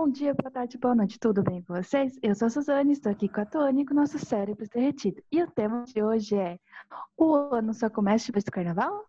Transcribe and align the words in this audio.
Bom 0.00 0.08
dia, 0.08 0.32
boa 0.32 0.48
tarde, 0.48 0.78
boa 0.78 0.94
noite, 0.94 1.18
tudo 1.18 1.42
bem 1.42 1.60
com 1.60 1.74
vocês? 1.74 2.16
Eu 2.22 2.32
sou 2.32 2.46
a 2.46 2.50
Suzane, 2.50 2.92
estou 2.92 3.10
aqui 3.10 3.28
com 3.28 3.40
a 3.40 3.44
Tony, 3.44 3.84
com 3.84 3.94
o 3.94 3.96
nosso 3.96 4.16
cérebro 4.16 4.64
derretido. 4.72 5.20
E 5.30 5.42
o 5.42 5.50
tema 5.50 5.82
de 5.88 6.00
hoje 6.00 6.36
é: 6.36 6.56
O 7.16 7.34
ano 7.34 7.74
só 7.74 7.90
começa 7.90 8.26
depois 8.26 8.44
do 8.44 8.52
carnaval? 8.52 9.06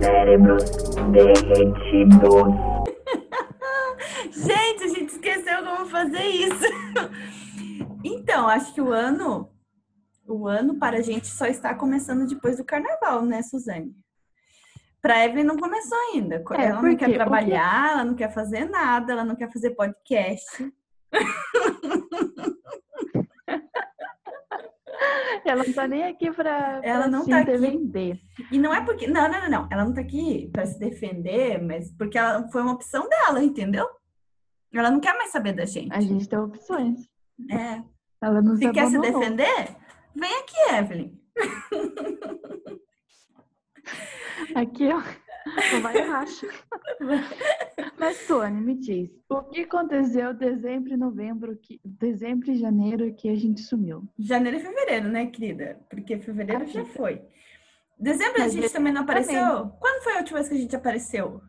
Cérebros 0.00 0.64
derretidos. 1.12 2.54
gente, 4.32 4.84
a 4.84 4.88
gente 4.88 5.10
esqueceu 5.10 5.62
como 5.62 5.84
fazer 5.84 6.28
isso. 6.28 6.64
então, 8.02 8.48
acho 8.48 8.72
que 8.72 8.80
o 8.80 8.90
ano, 8.90 9.50
o 10.26 10.48
ano 10.48 10.78
para 10.78 10.96
a 10.96 11.02
gente 11.02 11.26
só 11.26 11.44
está 11.44 11.74
começando 11.74 12.26
depois 12.26 12.56
do 12.56 12.64
carnaval, 12.64 13.22
né, 13.22 13.42
Suzane? 13.42 13.94
Pra 15.04 15.22
Evelyn 15.22 15.44
não 15.44 15.58
começou 15.58 15.98
ainda. 15.98 16.42
É, 16.52 16.64
ela 16.64 16.80
não 16.80 16.96
quer 16.96 17.12
trabalhar, 17.12 17.92
ela 17.92 18.04
não 18.06 18.14
quer 18.14 18.32
fazer 18.32 18.64
nada, 18.70 19.12
ela 19.12 19.22
não 19.22 19.36
quer 19.36 19.52
fazer 19.52 19.72
podcast. 19.72 20.72
Ela 25.44 25.62
não 25.62 25.72
tá 25.74 25.86
nem 25.86 26.04
aqui 26.04 26.30
pra, 26.32 26.80
Ela 26.82 27.02
pra 27.02 27.10
não 27.10 27.22
se 27.24 27.28
tá 27.28 27.40
aqui. 27.40 27.50
defender. 27.50 28.18
E 28.50 28.58
não 28.58 28.72
é 28.72 28.82
porque. 28.82 29.06
Não, 29.06 29.28
não, 29.30 29.42
não, 29.42 29.50
não. 29.50 29.68
Ela 29.70 29.84
não 29.84 29.92
tá 29.92 30.00
aqui 30.00 30.48
para 30.50 30.64
se 30.64 30.78
defender, 30.78 31.62
mas 31.62 31.92
porque 31.92 32.16
ela 32.16 32.48
foi 32.50 32.62
uma 32.62 32.72
opção 32.72 33.06
dela, 33.06 33.44
entendeu? 33.44 33.86
Ela 34.72 34.90
não 34.90 35.00
quer 35.00 35.14
mais 35.18 35.30
saber 35.30 35.52
da 35.52 35.66
gente. 35.66 35.92
A 35.92 36.00
gente 36.00 36.26
tem 36.26 36.38
opções. 36.38 37.00
É. 37.50 37.82
Ela 38.22 38.40
nos 38.40 38.58
Se 38.58 38.72
quer 38.72 38.86
se 38.86 38.98
defender, 38.98 39.76
vem 40.16 40.34
aqui, 40.38 40.74
Evelyn. 40.74 41.12
Aqui, 44.54 44.88
ó. 44.92 45.02
Vai 45.82 46.00
racha. 46.00 46.48
Mas, 47.98 48.26
Tony, 48.26 48.60
me 48.60 48.74
diz, 48.76 49.10
o 49.28 49.42
que 49.42 49.60
aconteceu 49.62 50.32
dezembro 50.32 50.94
e 50.94 50.96
novembro, 50.96 51.56
que, 51.56 51.80
dezembro 51.84 52.50
e 52.50 52.56
janeiro 52.56 53.14
que 53.14 53.28
a 53.28 53.34
gente 53.34 53.60
sumiu? 53.60 54.08
Janeiro 54.18 54.56
e 54.56 54.60
fevereiro, 54.60 55.08
né, 55.08 55.26
querida? 55.26 55.78
Porque 55.90 56.18
fevereiro 56.18 56.66
já 56.66 56.84
foi. 56.86 57.22
Dezembro 57.98 58.40
a 58.40 58.44
Mas 58.44 58.52
gente 58.52 58.72
também 58.72 58.92
não 58.92 59.04
também. 59.04 59.22
apareceu? 59.22 59.70
Quando 59.78 60.02
foi 60.02 60.14
a 60.14 60.18
última 60.18 60.38
vez 60.38 60.48
que 60.48 60.54
a 60.54 60.58
gente 60.58 60.76
apareceu? 60.76 61.40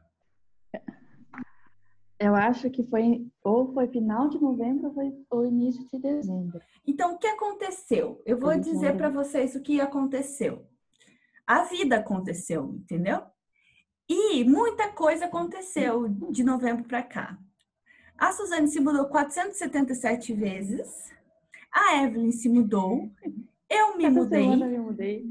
Eu 2.19 2.33
acho 2.35 2.69
que 2.69 2.83
foi 2.83 3.27
ou 3.43 3.73
foi 3.73 3.87
final 3.87 4.29
de 4.29 4.39
novembro 4.39 4.87
ou 4.87 4.93
foi 4.93 5.13
o 5.31 5.45
início 5.45 5.85
de 5.89 5.99
dezembro. 5.99 6.61
Então, 6.87 7.13
o 7.13 7.17
que 7.17 7.27
aconteceu? 7.27 8.21
Eu 8.25 8.37
vou 8.37 8.57
dizer 8.57 8.95
para 8.95 9.09
vocês 9.09 9.55
o 9.55 9.61
que 9.61 9.81
aconteceu. 9.81 10.65
A 11.47 11.63
vida 11.63 11.97
aconteceu, 11.97 12.73
entendeu? 12.75 13.21
E 14.07 14.43
muita 14.43 14.89
coisa 14.89 15.25
aconteceu 15.25 16.07
de 16.07 16.43
novembro 16.43 16.83
para 16.85 17.03
cá. 17.03 17.37
A 18.17 18.31
Suzane 18.31 18.67
se 18.67 18.79
mudou 18.79 19.05
477 19.07 20.33
vezes. 20.33 21.11
A 21.71 22.03
Evelyn 22.03 22.31
se 22.31 22.47
mudou. 22.47 23.11
Eu 23.69 23.97
me 23.97 24.09
mudei. 24.09 24.45
eu 24.45 24.83
mudei. 24.83 25.25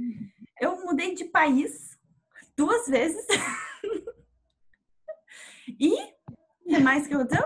Eu 0.60 0.84
mudei 0.84 1.14
de 1.14 1.24
país 1.24 1.98
duas 2.56 2.86
vezes. 2.86 3.26
e 5.80 5.94
o 5.94 6.68
que 6.68 6.78
mais 6.78 7.06
que 7.06 7.14
aconteceu? 7.14 7.44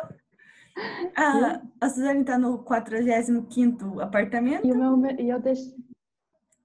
A, 1.16 1.62
a 1.80 1.88
Suzane 1.88 2.20
está 2.20 2.38
no 2.38 2.64
45º 2.64 4.02
apartamento. 4.02 4.66
E, 4.66 4.72
o 4.72 4.96
meu, 4.96 5.20
e 5.20 5.28
eu 5.28 5.40
deixei. 5.40 5.87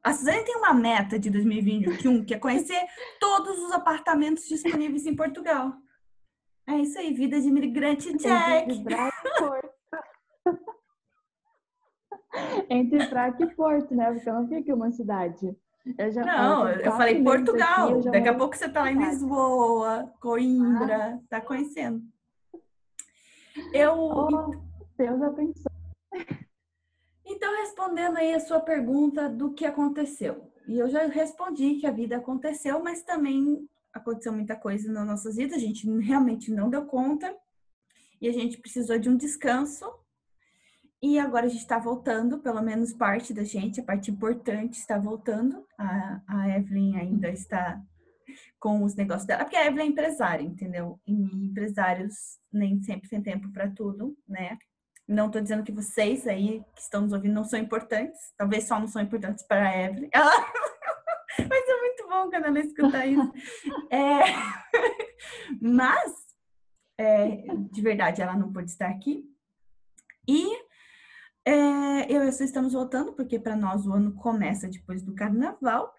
A 0.04 0.14
Suzane 0.14 0.44
tem 0.44 0.58
uma 0.58 0.74
meta 0.74 1.18
de 1.18 1.30
2021 1.30 2.26
que 2.26 2.34
é 2.34 2.40
conhecer 2.40 2.86
todos 3.20 3.58
os 3.58 3.72
apartamentos 3.72 4.48
disponíveis 4.48 5.06
em 5.06 5.16
Portugal. 5.16 5.74
É 6.68 6.76
isso 6.78 6.98
aí, 7.00 7.14
vida 7.14 7.40
de 7.40 7.48
imigrante 7.48 8.10
Entre 8.10 8.28
Jack. 8.28 8.72
E. 8.72 8.84
Entre 12.70 13.08
Braga 13.08 13.44
e 13.44 13.56
Porto, 13.56 13.96
né? 13.96 14.12
Porque 14.12 14.30
eu 14.30 14.34
não 14.34 14.48
fico 14.48 14.70
em 14.70 14.74
uma 14.74 14.92
cidade. 14.92 15.56
Eu 15.98 16.12
já, 16.12 16.22
Não, 16.24 16.70
eu 16.70 16.80
eu 16.80 16.92
falei 16.94 17.22
Portugal. 17.24 17.98
aqui, 17.98 18.08
eu 18.08 18.12
Daqui 18.12 18.30
a 18.30 18.34
pouco 18.38 18.56
você 18.56 18.70
tá 18.70 18.82
lá 18.82 18.92
em. 18.92 18.98
Lisboa, 18.98 20.12
Coimbra, 20.20 21.20
tá 21.30 21.42
conhecendo. 21.42 22.02
Eu, 23.74 23.94
Oh, 23.96 24.56
Deus 24.98 25.22
abençoe. 25.22 25.72
Então, 27.36 27.52
respondendo 27.58 28.18
aí 28.18 28.32
a 28.32 28.40
sua 28.40 28.60
pergunta 28.60 29.28
do 29.28 29.54
que 29.54 29.66
aconteceu. 29.66 30.52
E 30.68 30.78
eu 30.78 30.88
já 30.88 31.08
respondi 31.08 31.76
que 31.76 31.88
a 31.88 31.92
vida 31.92 32.18
aconteceu, 32.18 32.82
mas 32.82 33.02
também 33.02 33.68
aconteceu 33.92 34.32
muita 34.32 34.56
coisa 34.56 34.92
nas 34.92 35.06
nossas 35.06 35.36
vidas, 35.36 35.58
a 35.58 35.60
gente 35.60 35.90
realmente 36.00 36.52
não 36.52 36.70
deu 36.70 36.86
conta 36.86 37.36
e 38.22 38.28
a 38.28 38.32
gente 38.32 38.60
precisou 38.60 39.00
de 39.00 39.10
um 39.10 39.18
descanso. 39.18 39.92
E 41.02 41.18
agora 41.20 41.48
a 41.48 41.50
gente 41.50 41.62
está 41.62 41.80
voltando, 41.80 42.40
pelo 42.40 42.62
menos 42.62 42.94
parte 42.94 43.34
da 43.34 43.44
gente, 43.44 43.82
a 43.82 43.84
parte 43.84 44.12
importante 44.12 44.78
está 44.78 44.98
voltando. 44.98 45.66
A, 45.78 46.22
a 46.28 46.50
Evelyn 46.58 46.96
ainda 46.98 47.30
está 47.30 47.82
com 48.60 48.84
os 48.84 48.96
negócios 48.96 49.26
dela, 49.26 49.44
porque 49.44 49.58
a 49.58 49.66
Evelyn 49.66 49.88
é 49.88 49.90
empresária, 49.90 50.44
entendeu? 50.44 51.00
E 51.06 51.14
empresários 51.14 52.14
nem 52.52 52.82
sempre 52.84 53.10
têm 53.10 53.22
tempo 53.22 53.52
para 53.52 53.70
tudo, 53.72 54.16
né? 54.28 54.58
Não 55.08 55.28
estou 55.28 55.42
dizendo 55.42 55.64
que 55.64 55.72
vocês 55.72 56.28
aí 56.28 56.64
que 56.76 56.82
estão 56.82 57.02
nos 57.02 57.14
ouvindo 57.14 57.34
não 57.34 57.44
são 57.44 57.60
importantes. 57.60 58.20
Talvez 58.38 58.68
só 58.68 58.80
não 58.80 58.88
são 58.88 59.02
importantes 59.02 59.46
para 59.46 59.68
a 59.68 59.84
Evelyn. 59.86 60.10
Ela... 60.12 60.32
Mas 61.50 61.68
é 61.68 61.80
muito 61.80 62.08
bom 62.08 62.30
quando 62.30 62.46
ela 62.46 62.60
escuta 62.60 63.06
isso. 63.06 63.34
É... 63.90 64.20
Mas, 65.62 66.14
é, 66.98 67.46
de 67.72 67.82
verdade, 67.82 68.22
ela 68.22 68.36
não 68.36 68.54
pôde 68.54 68.70
estar 68.70 68.90
aqui. 68.90 69.26
E 70.28 70.56
é, 71.46 72.10
eu 72.10 72.24
e 72.24 72.32
Su 72.32 72.44
estamos 72.44 72.72
voltando, 72.72 73.14
porque 73.14 73.38
para 73.38 73.56
nós 73.56 73.86
o 73.86 73.94
ano 73.94 74.14
começa 74.16 74.70
depois 74.70 75.04
do 75.04 75.14
carnaval. 75.14 75.94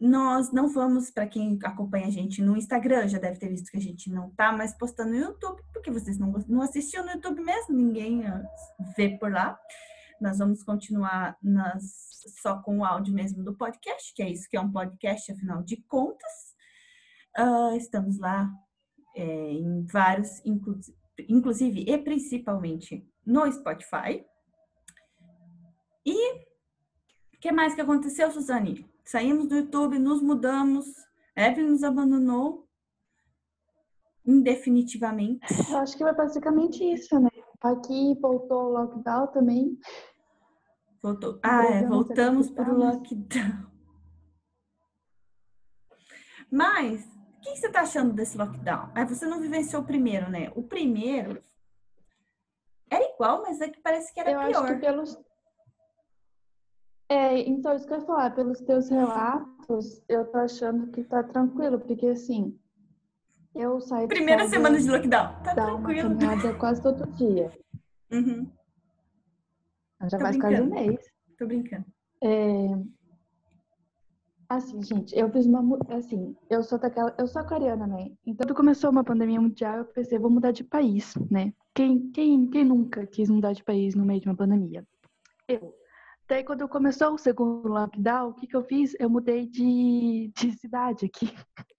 Nós 0.00 0.50
não 0.50 0.66
vamos, 0.66 1.10
para 1.10 1.26
quem 1.26 1.58
acompanha 1.62 2.06
a 2.06 2.10
gente 2.10 2.40
no 2.40 2.56
Instagram, 2.56 3.06
já 3.06 3.18
deve 3.18 3.38
ter 3.38 3.50
visto 3.50 3.70
que 3.70 3.76
a 3.76 3.80
gente 3.80 4.10
não 4.10 4.30
tá 4.30 4.50
mais 4.50 4.72
postando 4.72 5.10
no 5.10 5.18
YouTube, 5.18 5.62
porque 5.74 5.90
vocês 5.90 6.18
não, 6.18 6.32
não 6.48 6.62
assistiam 6.62 7.04
no 7.04 7.12
YouTube 7.12 7.42
mesmo, 7.42 7.76
ninguém 7.76 8.26
ah, 8.26 8.42
vê 8.96 9.18
por 9.18 9.30
lá. 9.30 9.60
Nós 10.18 10.38
vamos 10.38 10.62
continuar 10.62 11.36
nas, 11.42 11.82
só 12.40 12.62
com 12.62 12.78
o 12.78 12.84
áudio 12.84 13.12
mesmo 13.12 13.44
do 13.44 13.54
podcast, 13.54 14.14
que 14.14 14.22
é 14.22 14.30
isso 14.30 14.48
que 14.48 14.56
é 14.56 14.60
um 14.60 14.72
podcast, 14.72 15.32
afinal 15.32 15.62
de 15.62 15.76
contas. 15.82 16.54
Ah, 17.36 17.76
estamos 17.76 18.18
lá 18.18 18.50
é, 19.14 19.52
em 19.52 19.84
vários, 19.84 20.42
inclu 20.46 20.80
inclusive 21.28 21.84
e 21.86 21.98
principalmente 21.98 23.06
no 23.26 23.52
Spotify. 23.52 24.24
E 26.06 26.49
o 27.40 27.42
que 27.42 27.50
mais 27.50 27.74
que 27.74 27.80
aconteceu, 27.80 28.30
Suzane? 28.30 28.86
Saímos 29.02 29.48
do 29.48 29.56
YouTube, 29.56 29.98
nos 29.98 30.20
mudamos, 30.20 30.86
Evelyn 31.34 31.70
nos 31.70 31.82
abandonou 31.82 32.68
indefinitivamente. 34.26 35.40
Eu 35.70 35.78
acho 35.78 35.96
que 35.96 36.04
foi 36.04 36.12
basicamente 36.12 36.84
isso, 36.84 37.18
né? 37.18 37.30
Aqui 37.62 38.14
voltou 38.20 38.64
o 38.64 38.72
lockdown 38.72 39.28
também. 39.28 39.78
Voltou. 41.02 41.40
Ah, 41.42 41.64
é, 41.64 41.86
voltamos 41.86 42.50
para 42.50 42.74
o 42.74 42.76
lockdown. 42.76 43.70
Mas, 46.52 47.06
o 47.06 47.40
que 47.40 47.56
você 47.56 47.68
está 47.68 47.80
achando 47.80 48.12
desse 48.12 48.36
lockdown? 48.36 48.90
Ah, 48.94 49.06
você 49.06 49.24
não 49.24 49.40
vivenciou 49.40 49.80
o 49.80 49.86
primeiro, 49.86 50.28
né? 50.28 50.52
O 50.54 50.62
primeiro 50.62 51.42
era 52.90 53.14
igual, 53.14 53.40
mas 53.40 53.62
é 53.62 53.68
que 53.70 53.80
parece 53.80 54.12
que 54.12 54.20
era 54.20 54.32
eu 54.32 54.40
pior. 54.40 54.64
acho 54.64 54.74
que 54.74 54.80
pelos. 54.80 55.29
É, 57.10 57.40
então, 57.40 57.74
isso 57.74 57.86
que 57.88 57.92
eu 57.92 57.98
ia 57.98 58.04
falar, 58.06 58.30
pelos 58.36 58.60
teus 58.60 58.88
relatos, 58.88 60.00
eu 60.08 60.24
tô 60.30 60.38
achando 60.38 60.92
que 60.92 61.02
tá 61.02 61.24
tranquilo, 61.24 61.80
porque 61.80 62.06
assim, 62.06 62.56
eu 63.52 63.78
de 63.78 64.06
Primeira 64.06 64.42
casa, 64.42 64.54
semana 64.54 64.78
de 64.78 64.88
lockdown. 64.88 65.42
Tá 65.42 65.50
uma 65.52 65.54
tranquilo. 65.54 66.16
caminhada 66.16 66.54
quase 66.54 66.80
todo 66.80 67.10
dia. 67.16 67.50
Uhum, 68.12 68.48
Já 70.02 70.18
Tô 70.18 70.24
faz 70.24 70.36
quase 70.36 70.60
um 70.62 70.66
mês. 70.70 71.00
tô 71.36 71.46
brincando. 71.46 71.84
É, 72.22 72.68
Assim, 74.48 74.82
gente, 74.82 75.16
eu 75.16 75.30
fiz 75.30 75.46
uma. 75.46 75.78
Assim, 75.90 76.36
eu 76.48 76.60
sou 76.64 76.76
daquela. 76.76 77.14
Eu 77.16 77.26
sou 77.28 77.40
aquariana, 77.40 77.86
né? 77.86 78.10
Então, 78.26 78.44
quando 78.44 78.56
começou 78.56 78.90
uma 78.90 79.04
pandemia 79.04 79.40
mundial, 79.40 79.78
eu 79.78 79.84
pensei, 79.84 80.18
vou 80.18 80.28
mudar 80.28 80.50
de 80.50 80.64
país, 80.64 81.14
né? 81.30 81.52
Quem, 81.72 82.10
quem, 82.10 82.48
quem 82.50 82.64
nunca 82.64 83.06
quis 83.06 83.30
mudar 83.30 83.52
de 83.52 83.62
país 83.62 83.94
no 83.94 84.04
meio 84.04 84.20
de 84.20 84.28
uma 84.28 84.34
pandemia? 84.36 84.84
Eu. 85.46 85.79
Daí, 86.30 86.44
quando 86.44 86.68
começou 86.68 87.12
o 87.12 87.18
segundo 87.18 87.66
lockdown, 87.66 88.28
o 88.28 88.34
que, 88.34 88.46
que 88.46 88.54
eu 88.54 88.62
fiz? 88.62 88.94
Eu 89.00 89.10
mudei 89.10 89.48
de, 89.48 90.30
de 90.38 90.52
cidade 90.52 91.06
aqui. 91.06 91.26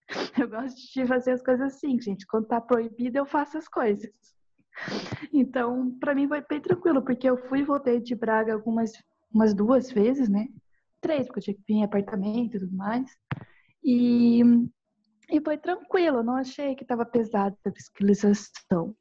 Eu 0.38 0.50
gosto 0.50 0.78
de 0.94 1.08
fazer 1.08 1.32
as 1.32 1.42
coisas 1.42 1.74
assim, 1.74 1.98
gente. 2.02 2.28
Quando 2.28 2.46
tá 2.46 2.60
proibido, 2.60 3.18
eu 3.18 3.26
faço 3.26 3.58
as 3.58 3.66
coisas. 3.66 4.12
Então, 5.32 5.98
pra 6.02 6.14
mim 6.14 6.28
foi 6.28 6.42
bem 6.42 6.60
tranquilo, 6.60 7.02
porque 7.02 7.30
eu 7.30 7.38
fui 7.48 7.60
e 7.60 7.64
voltei 7.64 8.02
de 8.02 8.14
Braga 8.14 8.54
algumas 8.54 8.92
umas 9.34 9.54
duas 9.54 9.90
vezes, 9.90 10.28
né? 10.28 10.50
Três, 11.00 11.28
porque 11.28 11.40
eu 11.40 11.44
tinha 11.44 11.56
que 11.56 11.64
vir 11.66 11.76
em 11.76 11.84
apartamento 11.86 12.58
e 12.58 12.60
tudo 12.60 12.76
mais. 12.76 13.10
E, 13.82 14.42
e 15.30 15.40
foi 15.42 15.58
tranquilo, 15.58 16.24
não 16.24 16.36
achei 16.36 16.76
que 16.76 16.84
estava 16.84 17.06
pesada 17.06 17.56
a 17.66 17.72
fiscalização. 17.72 18.94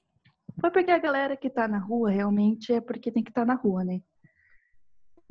Foi 0.61 0.70
porque 0.70 0.93
a 0.93 0.99
galera 0.99 1.37
que 1.37 1.50
tá 1.50 1.67
na 1.67 1.79
rua 1.79 2.11
realmente 2.11 2.73
é 2.73 2.81
porque 2.81 3.11
tem 3.11 3.25
que 3.25 3.31
estar 3.31 3.43
tá 3.43 3.46
na 3.46 3.55
rua, 3.55 3.82
né? 3.82 4.00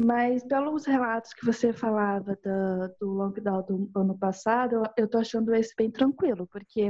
Mas 0.01 0.45
pelos 0.45 0.85
relatos 0.85 1.33
que 1.33 1.45
você 1.45 1.73
falava 1.73 2.33
do, 2.41 2.95
do 3.01 3.11
lockdown 3.11 3.63
do 3.63 3.91
ano 3.93 4.17
passado, 4.17 4.81
eu 4.95 5.09
tô 5.09 5.17
achando 5.17 5.53
esse 5.53 5.75
bem 5.75 5.91
tranquilo, 5.91 6.47
porque 6.47 6.89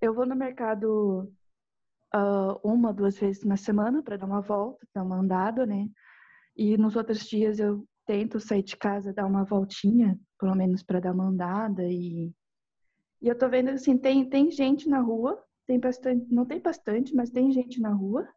eu 0.00 0.14
vou 0.14 0.24
no 0.24 0.36
mercado 0.36 1.28
uh, 2.14 2.60
uma, 2.62 2.92
duas 2.92 3.18
vezes 3.18 3.42
na 3.42 3.56
semana 3.56 4.04
para 4.04 4.16
dar 4.16 4.26
uma 4.26 4.40
volta, 4.40 4.86
dar 4.94 5.02
uma 5.02 5.18
andada, 5.18 5.66
né? 5.66 5.88
E 6.56 6.76
nos 6.76 6.94
outros 6.94 7.26
dias 7.26 7.58
eu 7.58 7.84
tento 8.06 8.38
sair 8.38 8.62
de 8.62 8.76
casa, 8.76 9.12
dar 9.12 9.26
uma 9.26 9.42
voltinha, 9.42 10.16
pelo 10.38 10.54
menos 10.54 10.80
para 10.80 11.00
dar 11.00 11.12
uma 11.12 11.26
andada 11.26 11.82
e 11.88 12.32
e 13.20 13.28
eu 13.28 13.38
tô 13.38 13.48
vendo 13.48 13.70
assim, 13.70 13.96
tem 13.96 14.28
tem 14.28 14.48
gente 14.50 14.88
na 14.88 15.00
rua, 15.00 15.42
tem 15.66 15.78
bastante, 15.78 16.32
não 16.32 16.44
tem 16.46 16.60
bastante, 16.60 17.14
mas 17.14 17.30
tem 17.30 17.50
gente 17.50 17.80
na 17.80 17.90
rua. 17.90 18.28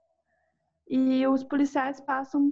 E 0.88 1.26
os 1.28 1.44
policiais 1.44 2.00
passam 2.02 2.52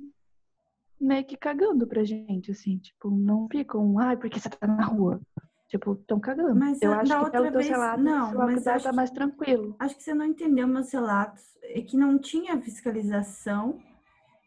meio 0.99 1.25
que 1.25 1.35
cagando 1.35 1.87
pra 1.87 2.03
gente, 2.03 2.51
assim, 2.51 2.77
tipo, 2.77 3.09
não 3.09 3.47
ficam, 3.49 3.97
ai, 3.99 4.17
porque 4.17 4.39
você 4.39 4.49
tá 4.49 4.67
na 4.67 4.85
rua. 4.85 5.21
Tipo, 5.67 5.93
estão 5.93 6.19
cagando. 6.19 6.55
Mas 6.55 6.81
eu 6.81 6.93
acho 6.93 7.25
que 7.25 7.31
pelo 7.31 7.51
vez, 7.51 7.67
teu 7.67 7.75
relato, 7.75 8.03
não, 8.03 8.33
mas 8.35 8.67
acho 8.67 8.85
tá 8.85 8.93
mais 8.93 9.09
tranquilo. 9.09 9.75
Acho 9.79 9.95
que 9.95 10.03
você 10.03 10.13
não 10.13 10.25
entendeu 10.25 10.67
meus 10.67 10.91
relatos. 10.91 11.43
É 11.63 11.81
que 11.81 11.97
não 11.97 12.19
tinha 12.19 12.61
fiscalização. 12.61 13.79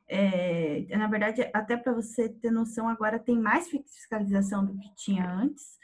É, 0.09 0.87
na 0.97 1.09
verdade, 1.09 1.51
até 1.53 1.77
para 1.77 1.93
você 1.93 2.29
ter 2.29 2.53
noção, 2.53 2.89
agora 2.89 3.19
tem 3.19 3.37
mais 3.37 3.69
fiscalização 3.69 4.65
do 4.65 4.79
que 4.79 4.95
tinha 4.95 5.29
antes 5.29 5.77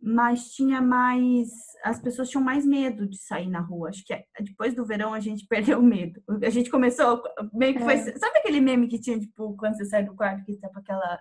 mas 0.00 0.50
tinha 0.50 0.82
mais. 0.82 1.48
As 1.82 1.98
pessoas 1.98 2.28
tinham 2.28 2.44
mais 2.44 2.64
medo 2.64 3.06
de 3.06 3.18
sair 3.18 3.48
na 3.48 3.60
rua. 3.60 3.88
Acho 3.88 4.04
que 4.04 4.12
é, 4.12 4.24
depois 4.40 4.74
do 4.74 4.84
verão 4.84 5.14
a 5.14 5.20
gente 5.20 5.46
perdeu 5.48 5.78
o 5.78 5.82
medo. 5.82 6.22
A 6.42 6.50
gente 6.50 6.70
começou, 6.70 7.22
meio 7.52 7.74
que 7.74 7.82
foi. 7.82 7.94
É. 7.94 8.18
Sabe 8.18 8.38
aquele 8.38 8.60
meme 8.60 8.88
que 8.88 8.98
tinha, 8.98 9.18
tipo, 9.18 9.56
quando 9.56 9.76
você 9.76 9.84
sai 9.84 10.04
do 10.04 10.14
quarto, 10.14 10.44
que 10.44 10.56
tá 10.56 10.68
com 10.68 10.78
aquela. 10.78 11.20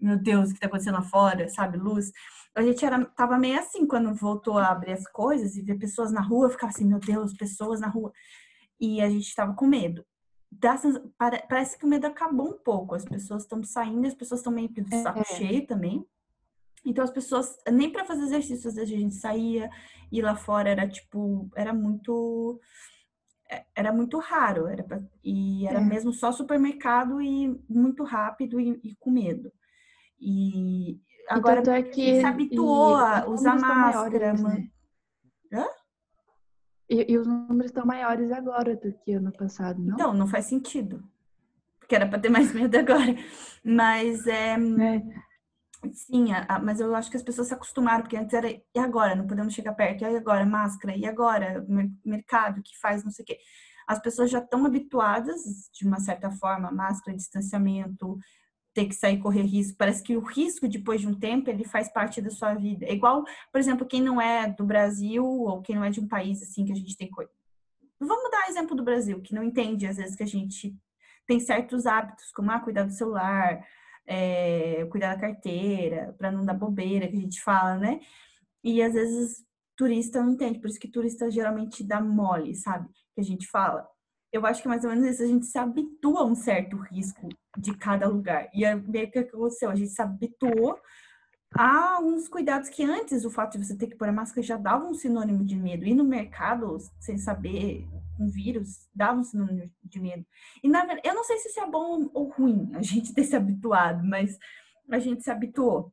Meu 0.00 0.18
Deus, 0.18 0.50
o 0.50 0.54
que 0.54 0.60
tá 0.60 0.66
acontecendo 0.66 0.94
lá 0.94 1.02
fora, 1.02 1.48
sabe? 1.48 1.78
Luz. 1.78 2.10
A 2.54 2.62
gente 2.62 2.84
era, 2.84 3.02
tava 3.04 3.38
meio 3.38 3.58
assim 3.58 3.86
quando 3.86 4.14
voltou 4.14 4.58
a 4.58 4.68
abrir 4.68 4.92
as 4.92 5.06
coisas 5.06 5.56
e 5.56 5.62
ver 5.62 5.78
pessoas 5.78 6.12
na 6.12 6.20
rua, 6.20 6.50
ficava 6.50 6.70
assim, 6.70 6.84
meu 6.84 6.98
Deus, 6.98 7.32
pessoas 7.34 7.80
na 7.80 7.86
rua. 7.86 8.12
E 8.80 9.00
a 9.00 9.08
gente 9.08 9.34
tava 9.34 9.54
com 9.54 9.66
medo. 9.66 10.04
Parece 11.48 11.78
que 11.78 11.86
o 11.86 11.88
medo 11.88 12.06
acabou 12.06 12.48
um 12.48 12.58
pouco. 12.58 12.94
As 12.94 13.04
pessoas 13.04 13.44
estão 13.44 13.62
saindo, 13.62 14.06
as 14.06 14.14
pessoas 14.14 14.40
estão 14.40 14.52
meio 14.52 14.68
que 14.68 14.82
do 14.82 15.02
saco 15.02 15.20
é. 15.20 15.24
cheio 15.36 15.66
também. 15.66 16.04
Então 16.84 17.04
as 17.04 17.10
pessoas, 17.10 17.56
nem 17.70 17.90
para 17.90 18.04
fazer 18.04 18.24
exercício, 18.24 18.68
às 18.68 18.74
vezes 18.74 18.94
a 18.94 18.98
gente 18.98 19.14
saía 19.14 19.70
e 20.10 20.20
lá 20.20 20.34
fora 20.34 20.68
era 20.68 20.88
tipo, 20.88 21.48
era 21.54 21.72
muito 21.72 22.60
é, 23.50 23.64
era 23.74 23.92
muito 23.92 24.18
raro, 24.18 24.66
era 24.66 24.82
pra, 24.82 25.00
e 25.22 25.66
era 25.66 25.78
é. 25.78 25.84
mesmo 25.84 26.12
só 26.12 26.32
supermercado 26.32 27.20
e 27.20 27.48
muito 27.68 28.02
rápido 28.02 28.58
e, 28.58 28.80
e 28.82 28.96
com 28.96 29.10
medo. 29.10 29.52
E 30.18 31.00
agora 31.28 31.60
então, 31.60 31.74
é 31.74 31.82
que, 31.82 32.20
se 32.20 32.24
habituou 32.24 32.96
a 32.96 33.28
usar 33.28 33.58
máscara, 33.58 34.34
maiores, 34.34 34.42
né? 34.42 34.68
Hã? 35.52 35.66
E, 36.88 37.12
e, 37.12 37.18
os 37.18 37.26
números 37.26 37.66
estão 37.70 37.86
maiores 37.86 38.30
agora 38.32 38.76
do 38.76 38.92
que 38.92 39.12
ano 39.12 39.32
passado, 39.32 39.80
não? 39.80 39.94
Então, 39.94 40.12
não 40.12 40.26
faz 40.26 40.46
sentido. 40.46 41.02
Porque 41.78 41.94
era 41.94 42.06
para 42.06 42.18
ter 42.18 42.28
mais 42.28 42.52
medo 42.54 42.76
agora. 42.76 43.14
Mas 43.64 44.26
é, 44.26 44.54
é. 44.54 45.02
Sim, 45.90 46.32
a, 46.32 46.46
a, 46.48 46.58
mas 46.60 46.80
eu 46.80 46.94
acho 46.94 47.10
que 47.10 47.16
as 47.16 47.22
pessoas 47.22 47.48
se 47.48 47.54
acostumaram, 47.54 48.02
porque 48.02 48.16
antes 48.16 48.32
era, 48.34 48.48
e 48.48 48.78
agora? 48.78 49.16
Não 49.16 49.26
podemos 49.26 49.52
chegar 49.52 49.72
perto, 49.74 50.02
e 50.02 50.16
agora? 50.16 50.46
Máscara, 50.46 50.96
e 50.96 51.04
agora? 51.04 51.66
Mercado 52.04 52.62
que 52.62 52.78
faz 52.78 53.02
não 53.02 53.10
sei 53.10 53.24
o 53.24 53.26
quê. 53.26 53.38
As 53.86 54.00
pessoas 54.00 54.30
já 54.30 54.38
estão 54.38 54.64
habituadas, 54.64 55.42
de 55.72 55.86
uma 55.86 55.98
certa 55.98 56.30
forma, 56.30 56.70
máscara, 56.70 57.16
distanciamento, 57.16 58.16
ter 58.72 58.86
que 58.86 58.94
sair 58.94 59.18
correr 59.18 59.42
risco. 59.42 59.76
Parece 59.76 60.02
que 60.02 60.16
o 60.16 60.20
risco, 60.20 60.68
depois 60.68 61.00
de 61.00 61.08
um 61.08 61.18
tempo, 61.18 61.50
ele 61.50 61.64
faz 61.64 61.92
parte 61.92 62.22
da 62.22 62.30
sua 62.30 62.54
vida. 62.54 62.86
É 62.86 62.92
igual, 62.92 63.24
por 63.50 63.58
exemplo, 63.58 63.86
quem 63.86 64.00
não 64.00 64.20
é 64.20 64.48
do 64.48 64.64
Brasil, 64.64 65.24
ou 65.24 65.60
quem 65.62 65.74
não 65.74 65.84
é 65.84 65.90
de 65.90 66.00
um 66.00 66.06
país 66.06 66.40
assim 66.42 66.64
que 66.64 66.72
a 66.72 66.76
gente 66.76 66.96
tem 66.96 67.10
coisa. 67.10 67.30
Vamos 67.98 68.30
dar 68.30 68.48
exemplo 68.48 68.76
do 68.76 68.84
Brasil, 68.84 69.20
que 69.20 69.34
não 69.34 69.42
entende, 69.42 69.86
às 69.86 69.96
vezes, 69.96 70.14
que 70.14 70.22
a 70.22 70.26
gente 70.26 70.76
tem 71.26 71.40
certos 71.40 71.86
hábitos, 71.86 72.30
como 72.32 72.50
ah, 72.52 72.60
cuidar 72.60 72.84
do 72.84 72.92
celular 72.92 73.64
é, 74.06 74.84
cuidar 74.90 75.14
da 75.14 75.20
carteira, 75.20 76.14
para 76.18 76.30
não 76.30 76.44
dar 76.44 76.54
bobeira, 76.54 77.08
que 77.08 77.16
a 77.16 77.20
gente 77.20 77.40
fala, 77.42 77.76
né? 77.76 78.00
E 78.64 78.82
às 78.82 78.94
vezes 78.94 79.44
turista 79.76 80.22
não 80.22 80.32
entende, 80.32 80.60
por 80.60 80.68
isso 80.68 80.78
que 80.78 80.90
turista 80.90 81.30
geralmente 81.30 81.84
dá 81.84 82.00
mole, 82.00 82.54
sabe? 82.54 82.88
Que 83.14 83.20
a 83.20 83.24
gente 83.24 83.46
fala. 83.46 83.86
Eu 84.32 84.46
acho 84.46 84.62
que 84.62 84.68
mais 84.68 84.84
ou 84.84 84.90
menos 84.90 85.06
isso, 85.06 85.22
a 85.22 85.26
gente 85.26 85.46
se 85.46 85.58
habitua 85.58 86.20
a 86.20 86.24
um 86.24 86.34
certo 86.34 86.76
risco 86.76 87.28
de 87.58 87.76
cada 87.76 88.08
lugar. 88.08 88.48
E 88.54 88.64
é 88.64 88.74
meio 88.74 89.10
que 89.10 89.18
aconteceu, 89.18 89.70
a 89.70 89.74
gente 89.74 89.90
se 89.90 90.00
habituou 90.00 90.78
há 91.54 92.00
uns 92.00 92.28
cuidados 92.28 92.68
que 92.68 92.84
antes 92.84 93.24
o 93.24 93.30
fato 93.30 93.58
de 93.58 93.64
você 93.64 93.76
ter 93.76 93.86
que 93.86 93.96
pôr 93.96 94.08
a 94.08 94.12
máscara 94.12 94.42
já 94.42 94.56
dava 94.56 94.86
um 94.86 94.94
sinônimo 94.94 95.44
de 95.44 95.56
medo. 95.56 95.84
Ir 95.84 95.94
no 95.94 96.04
mercado 96.04 96.78
sem 97.00 97.18
saber 97.18 97.86
um 98.18 98.28
vírus 98.28 98.88
dava 98.94 99.20
um 99.20 99.24
sinônimo 99.24 99.70
de 99.82 100.00
medo. 100.00 100.24
E 100.62 100.68
na 100.68 100.84
verdade, 100.84 101.08
eu 101.08 101.14
não 101.14 101.24
sei 101.24 101.38
se 101.38 101.48
isso 101.48 101.60
é 101.60 101.66
bom 101.66 102.10
ou 102.14 102.28
ruim, 102.30 102.70
a 102.74 102.82
gente 102.82 103.14
ter 103.14 103.24
se 103.24 103.36
habituado, 103.36 104.04
mas 104.04 104.38
a 104.90 104.98
gente 104.98 105.22
se 105.22 105.30
habituou. 105.30 105.92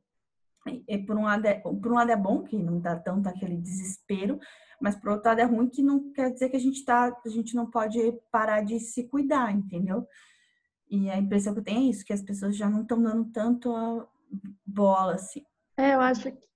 E, 0.86 0.98
por, 0.98 1.16
um 1.16 1.24
lado 1.24 1.46
é, 1.46 1.54
por 1.54 1.90
um 1.90 1.94
lado 1.94 2.10
é 2.10 2.16
bom, 2.16 2.42
que 2.42 2.56
não 2.56 2.78
dá 2.78 2.94
tanto 2.94 3.28
aquele 3.28 3.56
desespero, 3.56 4.38
mas 4.80 4.94
por 4.94 5.12
outro 5.12 5.28
lado 5.28 5.40
é 5.40 5.44
ruim, 5.44 5.68
que 5.68 5.82
não 5.82 6.12
quer 6.12 6.30
dizer 6.30 6.50
que 6.50 6.56
a 6.56 6.60
gente 6.60 6.84
tá, 6.84 7.16
a 7.24 7.28
gente 7.28 7.54
não 7.54 7.70
pode 7.70 7.98
parar 8.30 8.62
de 8.62 8.78
se 8.78 9.04
cuidar, 9.04 9.52
entendeu? 9.52 10.06
E 10.90 11.08
a 11.08 11.18
impressão 11.18 11.54
que 11.54 11.60
eu 11.60 11.64
tenho 11.64 11.86
é 11.86 11.90
isso, 11.90 12.04
que 12.04 12.12
as 12.12 12.22
pessoas 12.22 12.56
já 12.56 12.68
não 12.68 12.82
estão 12.82 13.00
dando 13.00 13.24
tanto 13.30 13.72
bola, 14.66 15.14
assim. 15.14 15.42
É, 15.76 15.94
eu 15.94 16.00
acho 16.00 16.30
que 16.30 16.50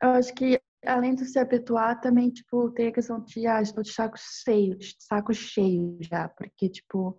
eu 0.00 0.10
acho 0.10 0.32
que 0.34 0.60
além 0.86 1.14
de 1.14 1.24
se 1.24 1.38
habituar, 1.38 2.00
também, 2.00 2.30
tipo, 2.30 2.70
tem 2.70 2.88
a 2.88 2.92
questão 2.92 3.20
de, 3.20 3.46
ah, 3.46 3.60
estou 3.60 3.82
de 3.82 3.92
saco 3.92 4.16
cheio, 4.16 4.76
de 4.76 4.94
saco 4.98 5.34
cheio 5.34 5.98
já, 6.00 6.28
porque, 6.28 6.68
tipo, 6.68 7.18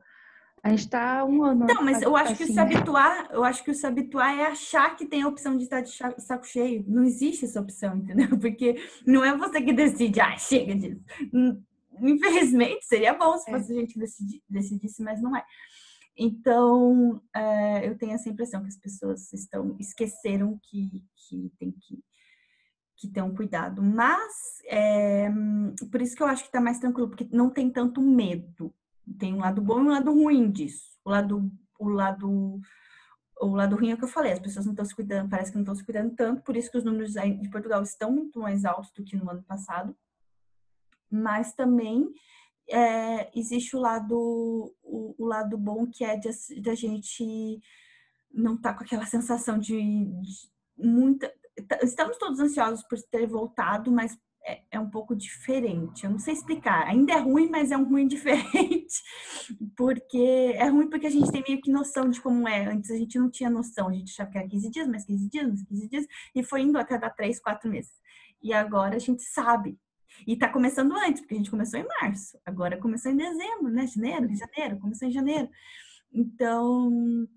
a 0.64 0.70
gente 0.70 0.90
tá 0.90 1.24
um 1.26 1.44
ano. 1.44 1.66
Não, 1.66 1.84
mas 1.84 2.02
eu 2.02 2.16
acho 2.16 2.34
assim, 2.34 2.46
que 2.46 2.54
se 2.54 2.60
habituar, 2.60 3.30
eu 3.32 3.44
acho 3.44 3.64
que 3.64 3.74
se 3.74 3.86
habituar 3.86 4.38
é 4.38 4.46
achar 4.48 4.96
que 4.96 5.06
tem 5.06 5.22
a 5.22 5.28
opção 5.28 5.58
de 5.58 5.64
estar 5.64 5.82
de 5.82 5.92
saco 6.22 6.46
cheio. 6.46 6.84
Não 6.88 7.04
existe 7.04 7.46
essa 7.46 7.62
opção, 7.62 7.98
entendeu? 7.98 8.28
Porque 8.40 8.76
não 9.06 9.24
é 9.24 9.36
você 9.38 9.62
que 9.62 9.74
decide, 9.74 10.20
ah, 10.20 10.38
chega 10.38 10.76
disso. 10.76 11.02
Infelizmente, 12.02 12.86
seria 12.86 13.14
bom 13.14 13.38
se 13.38 13.50
é. 13.50 13.54
fosse 13.54 13.74
é. 13.74 13.78
a 13.78 13.80
gente 13.80 14.00
decidisse, 14.50 15.02
mas 15.02 15.22
não 15.22 15.36
é. 15.36 15.44
Então, 16.22 17.22
é, 17.34 17.88
eu 17.88 17.98
tenho 17.98 18.12
essa 18.12 18.28
impressão 18.28 18.62
que 18.62 18.68
as 18.68 18.78
pessoas 18.78 19.32
estão 19.32 19.78
esqueceram 19.80 20.60
que, 20.62 21.02
que 21.16 21.50
tem 21.58 21.72
que, 21.72 22.04
que 22.98 23.08
ter 23.08 23.22
um 23.22 23.34
cuidado. 23.34 23.82
Mas, 23.82 24.62
é, 24.66 25.30
por 25.90 26.02
isso 26.02 26.18
que 26.18 26.22
eu 26.22 26.28
acho 26.28 26.44
que 26.44 26.50
está 26.50 26.60
mais 26.60 26.78
tranquilo, 26.78 27.08
porque 27.08 27.26
não 27.32 27.50
tem 27.50 27.72
tanto 27.72 28.02
medo. 28.02 28.76
Tem 29.18 29.34
um 29.34 29.40
lado 29.40 29.62
bom 29.62 29.80
e 29.80 29.84
um 29.84 29.92
lado 29.92 30.12
ruim 30.12 30.52
disso. 30.52 31.00
O 31.06 31.10
lado, 31.10 31.50
o 31.80 31.88
lado, 31.88 32.60
o 33.40 33.56
lado 33.56 33.78
ruim 33.78 33.92
é 33.92 33.94
o 33.94 33.98
que 33.98 34.04
eu 34.04 34.10
falei, 34.10 34.34
as 34.34 34.40
pessoas 34.40 34.66
não 34.66 34.74
estão 34.74 34.86
se 34.86 34.94
cuidando, 34.94 35.30
parece 35.30 35.52
que 35.52 35.56
não 35.56 35.64
estão 35.64 35.76
se 35.76 35.86
cuidando 35.86 36.14
tanto, 36.16 36.44
por 36.44 36.58
isso 36.58 36.70
que 36.70 36.78
os 36.78 36.84
números 36.84 37.14
de 37.14 37.50
Portugal 37.50 37.82
estão 37.82 38.12
muito 38.12 38.42
mais 38.42 38.66
altos 38.66 38.92
do 38.92 39.06
que 39.06 39.16
no 39.16 39.30
ano 39.30 39.42
passado. 39.44 39.96
Mas 41.10 41.54
também 41.54 42.14
é, 42.70 43.32
existe 43.38 43.76
o 43.76 43.80
lado, 43.80 44.16
o, 44.84 45.16
o, 45.18 45.26
lado 45.26 45.58
bom 45.58 45.88
que 45.88 46.04
é 46.04 46.16
de, 46.16 46.30
de 46.62 46.70
a 46.70 46.76
gente 46.76 47.60
não 48.32 48.56
estar 48.56 48.74
tá 48.74 48.78
com 48.78 48.84
aquela 48.84 49.06
sensação 49.06 49.58
de, 49.58 49.76
de, 49.76 50.50
muita. 50.78 51.32
Tá, 51.68 51.80
estamos 51.84 52.18
todos 52.18 52.40
ansiosos 52.40 52.84
por 52.88 53.00
ter 53.12 53.28
voltado, 53.28 53.92
mas 53.92 54.18
é, 54.46 54.62
é, 54.72 54.80
um 54.80 54.90
pouco 54.90 55.16
diferente. 55.16 56.06
Eu 56.06 56.12
não 56.12 56.20
sei 56.20 56.34
explicar. 56.34 56.88
Ainda 56.88 57.14
é 57.14 57.20
ruim, 57.20 57.50
mas 57.50 57.72
é 57.72 57.78
um 57.78 57.84
ruim 57.84 58.06
diferente. 58.08 59.02
Porque 59.76 60.54
é 60.56 60.68
ruim 60.68 60.90
porque 60.90 61.08
a 61.08 61.12
gente 61.12 61.32
tem 61.32 61.44
meio 61.48 61.62
que 61.62 61.72
noção 61.72 62.10
de 62.10 62.22
como 62.22 62.48
é. 62.48 62.68
Antes 62.68 62.92
a 62.92 62.98
gente 62.98 63.18
não 63.18 63.30
tinha 63.30 63.50
noção. 63.50 63.90
A 63.90 63.94
gente 63.94 64.12
achava 64.12 64.30
que 64.30 64.38
era 64.38 64.48
15 64.48 64.70
dias, 64.70 64.88
mais 64.88 65.06
15 65.06 65.30
dias, 65.30 65.48
mais 65.48 65.64
15 65.64 65.90
dias. 65.90 66.06
E 66.36 66.44
foi 66.44 66.62
indo 66.62 66.78
a 66.78 66.86
cada 66.86 67.10
3, 67.10 67.40
4 67.40 67.70
meses. 67.70 67.92
E 68.42 68.54
agora 68.54 68.96
a 68.96 69.00
gente 69.00 69.24
sabe 69.24 69.78
e 70.28 70.36
tá 70.36 70.50
começando 70.50 70.94
antes, 70.94 71.22
porque 71.22 71.36
a 71.36 71.38
gente 71.38 71.52
começou 71.52 71.80
em 71.80 71.88
março. 72.02 72.38
Agora 72.46 72.78
começou 72.78 73.12
em 73.12 73.18
dezembro, 73.18 73.70
né? 73.70 73.88
Janeiro, 73.88 74.28
janeiro, 74.36 74.80
começou 74.80 75.08
em 75.08 75.12
janeiro. 75.12 75.50
Então, 76.14 77.28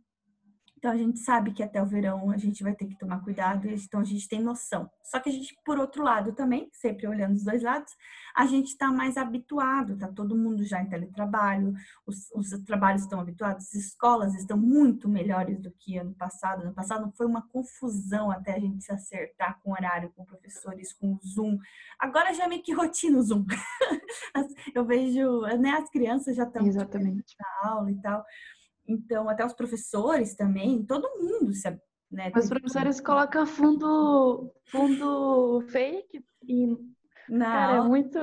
Então 0.82 0.90
a 0.90 0.96
gente 0.96 1.20
sabe 1.20 1.52
que 1.52 1.62
até 1.62 1.80
o 1.80 1.86
verão 1.86 2.28
a 2.32 2.36
gente 2.36 2.60
vai 2.60 2.74
ter 2.74 2.86
que 2.86 2.98
tomar 2.98 3.22
cuidado, 3.22 3.68
então 3.68 4.00
a 4.00 4.04
gente 4.04 4.26
tem 4.28 4.42
noção. 4.42 4.90
Só 5.04 5.20
que 5.20 5.28
a 5.28 5.32
gente, 5.32 5.56
por 5.64 5.78
outro 5.78 6.02
lado 6.02 6.32
também, 6.32 6.68
sempre 6.72 7.06
olhando 7.06 7.36
os 7.36 7.44
dois 7.44 7.62
lados, 7.62 7.92
a 8.34 8.46
gente 8.46 8.70
está 8.70 8.90
mais 8.90 9.16
habituado, 9.16 9.96
tá 9.96 10.08
todo 10.08 10.36
mundo 10.36 10.64
já 10.64 10.82
em 10.82 10.88
teletrabalho, 10.88 11.72
os, 12.04 12.28
os 12.34 12.50
trabalhos 12.64 13.02
estão 13.02 13.20
habituados, 13.20 13.68
as 13.68 13.74
escolas 13.74 14.34
estão 14.34 14.56
muito 14.58 15.08
melhores 15.08 15.60
do 15.60 15.70
que 15.70 15.96
ano 15.96 16.14
passado. 16.14 16.62
Ano 16.62 16.74
passado 16.74 17.12
foi 17.16 17.26
uma 17.26 17.46
confusão 17.46 18.32
até 18.32 18.56
a 18.56 18.58
gente 18.58 18.82
se 18.82 18.92
acertar 18.92 19.60
com 19.62 19.70
horário, 19.70 20.10
com 20.16 20.24
professores, 20.24 20.92
com 20.92 21.12
o 21.12 21.20
Zoom. 21.24 21.58
Agora 21.96 22.34
já 22.34 22.46
é 22.46 22.48
meio 22.48 22.62
que 22.62 22.72
rotina 22.72 23.18
o 23.18 23.22
Zoom. 23.22 23.46
Eu 24.74 24.84
vejo, 24.84 25.42
né, 25.60 25.70
as 25.70 25.88
crianças 25.90 26.34
já 26.34 26.42
estão 26.42 26.62
na 26.64 27.70
aula 27.70 27.88
e 27.88 28.00
tal. 28.00 28.24
Então, 28.86 29.28
até 29.28 29.44
os 29.44 29.52
professores 29.52 30.34
também, 30.34 30.84
todo 30.84 31.18
mundo 31.18 31.52
se 31.52 31.68
né, 32.12 32.30
Os 32.36 32.48
professores 32.48 33.00
colocam 33.00 33.46
fundo, 33.46 34.52
fundo 34.66 35.62
fake 35.68 36.22
e, 36.46 36.66
não. 37.28 37.46
cara, 37.46 37.76
é 37.76 37.88
muito... 37.88 38.18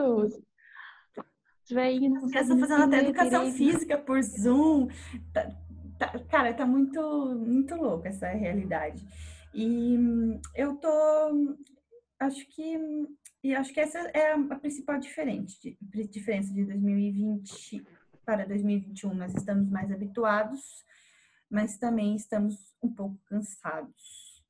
As 1.71 2.29
crianças 2.29 2.59
fazendo 2.59 2.83
até 2.83 2.99
educação 2.99 3.51
física 3.51 3.97
por 3.97 4.21
Zoom. 4.21 4.87
Tá, 5.33 5.49
tá, 5.99 6.19
cara, 6.25 6.53
tá 6.53 6.65
muito, 6.65 7.01
muito 7.35 7.75
louco 7.75 8.07
essa 8.07 8.27
realidade. 8.27 9.03
E 9.53 9.97
eu 10.55 10.75
tô... 10.75 11.57
Acho 12.19 12.45
que... 12.47 12.77
E 13.43 13.55
acho 13.55 13.73
que 13.73 13.79
essa 13.79 13.99
é 14.13 14.33
a 14.33 14.55
principal 14.59 14.99
diferença 14.99 15.55
de, 15.63 15.77
diferença 16.09 16.53
de 16.53 16.65
2020 16.65 17.83
para 18.29 18.45
2021 18.45 19.11
nós 19.15 19.33
estamos 19.33 19.67
mais 19.71 19.91
habituados, 19.91 20.85
mas 21.49 21.79
também 21.79 22.15
estamos 22.15 22.55
um 22.79 22.93
pouco 22.93 23.17
cansados. 23.25 24.43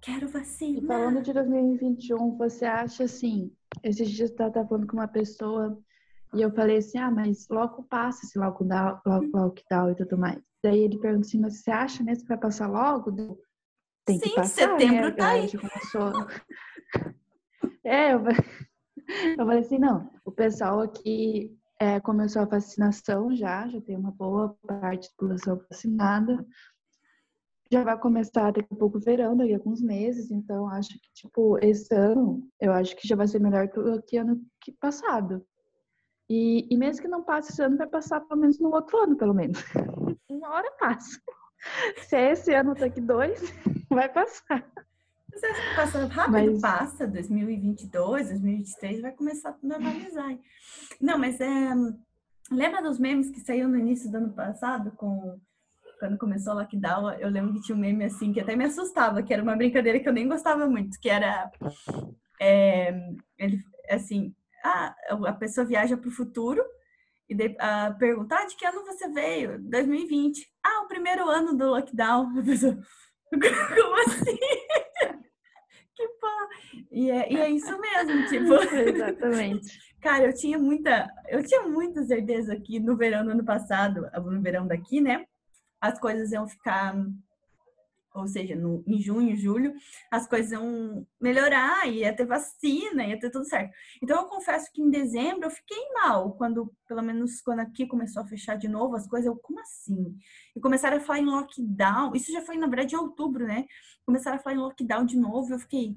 Quero 0.00 0.28
vacina. 0.28 0.78
E 0.78 0.86
falando 0.86 1.22
de 1.22 1.32
2021, 1.32 2.36
você 2.36 2.66
acha 2.66 3.02
assim? 3.02 3.52
Esses 3.82 4.08
dias 4.08 4.30
eu 4.30 4.36
estava 4.46 4.64
falando 4.64 4.86
com 4.86 4.96
uma 4.96 5.08
pessoa 5.08 5.76
e 6.32 6.40
eu 6.40 6.52
falei 6.52 6.76
assim: 6.76 6.98
ah, 6.98 7.10
mas 7.10 7.48
logo 7.48 7.82
passa 7.82 8.24
esse 8.24 8.38
lockdown, 8.38 9.00
lockdown 9.34 9.90
e 9.90 9.96
tudo 9.96 10.16
mais. 10.16 10.40
Daí 10.62 10.84
ele 10.84 11.00
perguntou 11.00 11.26
assim: 11.26 11.40
mas 11.40 11.56
você 11.56 11.72
acha 11.72 12.04
mesmo 12.04 12.22
que 12.22 12.28
vai 12.28 12.38
passar 12.38 12.68
logo? 12.68 13.10
Tem 14.04 14.20
Sim, 14.20 14.28
que 14.28 14.34
passar, 14.36 14.78
setembro 14.78 15.08
né? 15.08 15.16
tá 15.16 15.30
aí. 15.30 15.50
Começou... 15.50 16.12
é, 17.82 18.14
eu... 18.14 18.20
eu 19.36 19.36
falei 19.36 19.58
assim: 19.58 19.78
não, 19.80 20.08
o 20.24 20.30
pessoal 20.30 20.80
aqui 20.80 21.59
é, 21.80 21.98
começou 21.98 22.42
a 22.42 22.44
vacinação 22.44 23.34
já, 23.34 23.66
já 23.66 23.80
tem 23.80 23.96
uma 23.96 24.10
boa 24.10 24.54
parte 24.66 25.08
da 25.08 25.14
população 25.16 25.56
vacinada. 25.70 26.46
Já 27.72 27.82
vai 27.82 27.98
começar 27.98 28.50
daqui 28.52 28.68
a 28.70 28.76
pouco 28.76 28.98
o 28.98 29.00
verão, 29.00 29.34
daqui 29.34 29.54
a 29.54 29.56
alguns 29.56 29.80
meses, 29.80 30.30
então 30.30 30.68
acho 30.68 30.90
que, 30.90 31.12
tipo, 31.14 31.56
esse 31.64 31.94
ano, 31.94 32.46
eu 32.60 32.72
acho 32.72 32.94
que 32.96 33.08
já 33.08 33.16
vai 33.16 33.26
ser 33.26 33.40
melhor 33.40 33.66
que, 33.68 33.80
que 34.02 34.16
ano 34.18 34.42
que 34.60 34.72
passado. 34.72 35.42
E, 36.28 36.66
e 36.70 36.76
mesmo 36.76 37.02
que 37.02 37.08
não 37.08 37.22
passe 37.22 37.52
esse 37.52 37.62
ano, 37.62 37.78
vai 37.78 37.86
passar 37.86 38.20
pelo 38.20 38.40
menos 38.40 38.58
no 38.58 38.74
outro 38.74 38.98
ano, 38.98 39.16
pelo 39.16 39.32
menos. 39.32 39.58
Uma 40.28 40.50
hora 40.50 40.70
passa. 40.78 41.18
Se 42.08 42.14
é 42.14 42.32
esse 42.32 42.52
ano, 42.52 42.74
daqui 42.74 43.00
dois, 43.00 43.40
vai 43.88 44.08
passar. 44.12 44.70
Mas 45.30 45.40
que 45.40 45.76
passa 45.76 46.06
rápido, 46.06 46.52
mas... 46.52 46.60
passa, 46.60 47.06
2022, 47.06 48.28
2023 48.28 49.00
vai 49.00 49.12
começar 49.12 49.50
a 49.50 49.56
normalizar. 49.62 50.38
Não, 51.00 51.18
mas 51.18 51.40
é. 51.40 51.70
Lembra 52.50 52.82
dos 52.82 52.98
memes 52.98 53.30
que 53.30 53.40
saiu 53.40 53.68
no 53.68 53.78
início 53.78 54.10
do 54.10 54.16
ano 54.16 54.32
passado 54.32 54.90
com 54.92 55.38
quando 56.00 56.16
começou 56.16 56.54
o 56.54 56.56
lockdown, 56.56 57.10
eu 57.12 57.28
lembro 57.28 57.52
que 57.52 57.60
tinha 57.60 57.76
um 57.76 57.80
meme 57.80 58.06
assim 58.06 58.32
que 58.32 58.40
até 58.40 58.56
me 58.56 58.64
assustava, 58.64 59.22
que 59.22 59.34
era 59.34 59.42
uma 59.42 59.54
brincadeira 59.54 60.00
que 60.00 60.08
eu 60.08 60.12
nem 60.14 60.26
gostava 60.26 60.66
muito, 60.66 60.98
que 60.98 61.10
era 61.10 61.52
é, 62.40 62.90
ele, 63.38 63.62
assim, 63.90 64.34
ah, 64.64 64.94
a 65.26 65.32
pessoa 65.34 65.66
viaja 65.66 65.96
para 65.96 66.08
o 66.08 66.12
futuro 66.12 66.62
e 67.28 67.34
de, 67.34 67.54
ah, 67.60 67.94
pergunta, 67.98 68.34
ah, 68.34 68.46
de 68.46 68.56
que 68.56 68.66
ano 68.66 68.84
você 68.84 69.08
veio? 69.08 69.60
2020. 69.62 70.50
Ah, 70.64 70.82
o 70.82 70.88
primeiro 70.88 71.28
ano 71.28 71.56
do 71.56 71.70
lockdown. 71.70 72.38
A 72.38 72.42
pessoa, 72.42 72.74
como 73.30 74.00
assim? 74.00 74.38
Pá. 76.20 76.48
E 76.90 77.10
é, 77.10 77.32
e 77.32 77.36
é 77.36 77.50
isso 77.50 77.78
mesmo, 77.78 78.26
tipo. 78.28 78.54
Exatamente. 78.54 79.78
Cara, 80.00 80.24
eu 80.24 80.34
tinha 80.34 80.58
muita, 80.58 81.10
eu 81.28 81.42
tinha 81.44 81.62
muita 81.62 82.02
certeza 82.04 82.58
que 82.58 82.80
no 82.80 82.96
verão 82.96 83.22
do 83.22 83.32
ano 83.32 83.44
passado, 83.44 84.08
no 84.24 84.40
verão 84.40 84.66
daqui, 84.66 84.98
né, 84.98 85.26
as 85.78 85.98
coisas 85.98 86.32
iam 86.32 86.48
ficar, 86.48 86.96
ou 88.14 88.26
seja, 88.26 88.56
no, 88.56 88.82
em 88.86 88.98
junho, 88.98 89.36
julho, 89.36 89.74
as 90.10 90.26
coisas 90.26 90.52
iam 90.52 91.06
melhorar, 91.20 91.86
ia 91.86 92.16
ter 92.16 92.24
vacina, 92.24 93.04
ia 93.04 93.20
ter 93.20 93.28
tudo 93.28 93.44
certo. 93.44 93.74
Então 94.02 94.22
eu 94.22 94.26
confesso 94.26 94.72
que 94.72 94.80
em 94.80 94.88
dezembro 94.88 95.44
eu 95.44 95.50
fiquei 95.50 95.92
mal, 95.92 96.32
quando, 96.32 96.72
pelo 96.88 97.02
menos 97.02 97.42
quando 97.42 97.60
aqui 97.60 97.86
começou 97.86 98.22
a 98.22 98.26
fechar 98.26 98.56
de 98.56 98.68
novo 98.68 98.96
as 98.96 99.06
coisas, 99.06 99.26
eu, 99.26 99.36
como 99.36 99.60
assim? 99.60 100.16
E 100.56 100.60
começaram 100.60 100.96
a 100.96 101.00
falar 101.00 101.18
em 101.18 101.26
lockdown, 101.26 102.14
isso 102.14 102.32
já 102.32 102.40
foi 102.40 102.56
na 102.56 102.66
verdade 102.66 102.94
em 102.94 102.98
outubro, 102.98 103.46
né? 103.46 103.66
Começaram 104.06 104.38
a 104.38 104.40
falar 104.40 104.56
em 104.56 104.60
lockdown 104.60 105.04
de 105.04 105.18
novo, 105.18 105.52
eu 105.52 105.58
fiquei. 105.58 105.94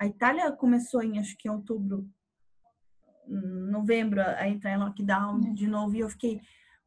A 0.00 0.06
Itália 0.06 0.50
começou 0.50 1.02
em, 1.02 1.18
acho 1.18 1.36
que 1.36 1.46
em 1.46 1.50
outubro, 1.50 2.08
novembro 3.28 4.22
a 4.22 4.48
entrar 4.48 4.72
em 4.72 4.78
lockdown 4.78 5.40
é. 5.46 5.52
de 5.52 5.66
novo 5.66 5.94
e 5.94 6.00
eu 6.00 6.08
fiquei, 6.08 6.40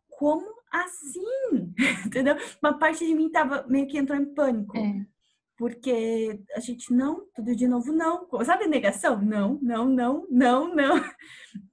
como 0.10 0.44
assim? 0.72 1.76
Entendeu? 2.08 2.36
Uma 2.62 2.78
parte 2.80 3.06
de 3.06 3.14
mim 3.14 3.30
tava 3.30 3.68
meio 3.68 3.88
que 3.88 4.00
entrou 4.00 4.18
em 4.18 4.34
pânico. 4.34 4.76
É. 4.76 5.06
Porque 5.56 6.44
a 6.56 6.60
gente 6.60 6.92
não, 6.92 7.28
tudo 7.36 7.56
de 7.56 7.68
novo 7.68 7.94
não. 7.94 8.28
Sabe 8.44 8.66
negação? 8.66 9.22
Não, 9.22 9.60
não, 9.62 9.86
não, 9.86 10.28
não, 10.32 10.74
não. 10.74 10.96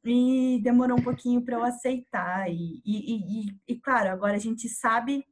E 0.05 0.61
demorou 0.63 0.99
um 0.99 1.03
pouquinho 1.03 1.43
para 1.43 1.57
eu 1.57 1.65
aceitar. 1.65 2.51
E, 2.51 2.83
e, 2.85 3.47
e, 3.47 3.57
e, 3.67 3.81
claro, 3.81 4.11
agora 4.11 4.35
a 4.35 4.39
gente 4.39 4.69
sabe 4.69 5.25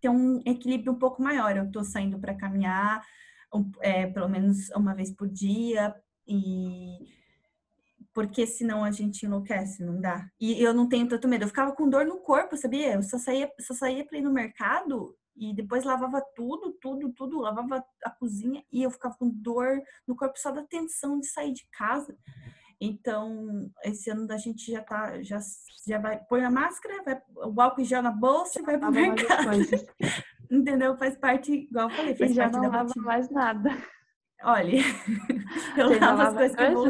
ter 0.00 0.08
um 0.08 0.42
equilíbrio 0.44 0.92
um 0.92 0.98
pouco 0.98 1.22
maior. 1.22 1.56
Eu 1.56 1.70
tô 1.70 1.84
saindo 1.84 2.18
para 2.18 2.34
caminhar 2.34 3.00
é, 3.80 4.06
pelo 4.06 4.28
menos 4.28 4.70
uma 4.70 4.94
vez 4.94 5.10
por 5.10 5.28
dia. 5.28 5.94
E 6.26 6.98
porque 8.14 8.46
senão 8.46 8.84
a 8.84 8.90
gente 8.90 9.24
enlouquece, 9.24 9.82
não 9.82 10.00
dá. 10.00 10.28
E 10.40 10.62
eu 10.62 10.74
não 10.74 10.88
tenho 10.88 11.08
tanto 11.08 11.26
medo. 11.26 11.44
Eu 11.44 11.48
ficava 11.48 11.72
com 11.72 11.88
dor 11.88 12.04
no 12.04 12.18
corpo, 12.18 12.56
sabia? 12.56 12.94
Eu 12.94 13.02
só 13.02 13.18
saía, 13.18 13.50
só 13.60 13.74
saía 13.74 14.04
para 14.04 14.18
ir 14.18 14.22
no 14.22 14.32
mercado 14.32 15.16
e 15.34 15.54
depois 15.54 15.84
lavava 15.84 16.20
tudo, 16.36 16.72
tudo, 16.72 17.10
tudo, 17.12 17.40
lavava 17.40 17.82
a 18.04 18.10
cozinha 18.10 18.62
e 18.70 18.82
eu 18.82 18.90
ficava 18.90 19.14
com 19.16 19.30
dor 19.30 19.80
no 20.06 20.14
corpo 20.14 20.38
só 20.38 20.50
da 20.50 20.62
tensão 20.62 21.18
de 21.18 21.26
sair 21.26 21.52
de 21.52 21.66
casa. 21.72 22.16
Então, 22.78 23.70
esse 23.84 24.10
ano 24.10 24.26
a 24.30 24.36
gente 24.36 24.70
já 24.70 24.82
tá, 24.82 25.22
já, 25.22 25.38
já 25.86 25.98
vai, 25.98 26.18
põe 26.24 26.44
a 26.44 26.50
máscara, 26.50 27.02
vai, 27.04 27.22
o 27.36 27.60
álcool 27.60 27.84
já 27.84 28.02
na 28.02 28.10
bolsa 28.10 28.60
e 28.60 28.62
vai 28.62 28.76
pro 28.76 28.90
mercado. 28.90 29.50
Entendeu? 30.52 30.96
Faz 30.98 31.16
parte, 31.16 31.50
igual 31.52 31.88
eu 31.88 31.96
falei, 31.96 32.14
faz 32.14 32.30
e 32.30 32.34
já 32.34 32.42
parte 32.42 32.54
não 32.56 32.62
da 32.62 32.68
lava 32.68 32.82
rotina. 32.88 33.04
mais 33.06 33.30
nada. 33.30 33.70
Olha, 34.44 34.76
eu 35.78 35.88
Você 35.88 35.98
lavo 35.98 36.22
as 36.22 36.34
coisas 36.34 36.56
que 36.56 36.62
eu 36.62 36.72
vou 36.72 36.88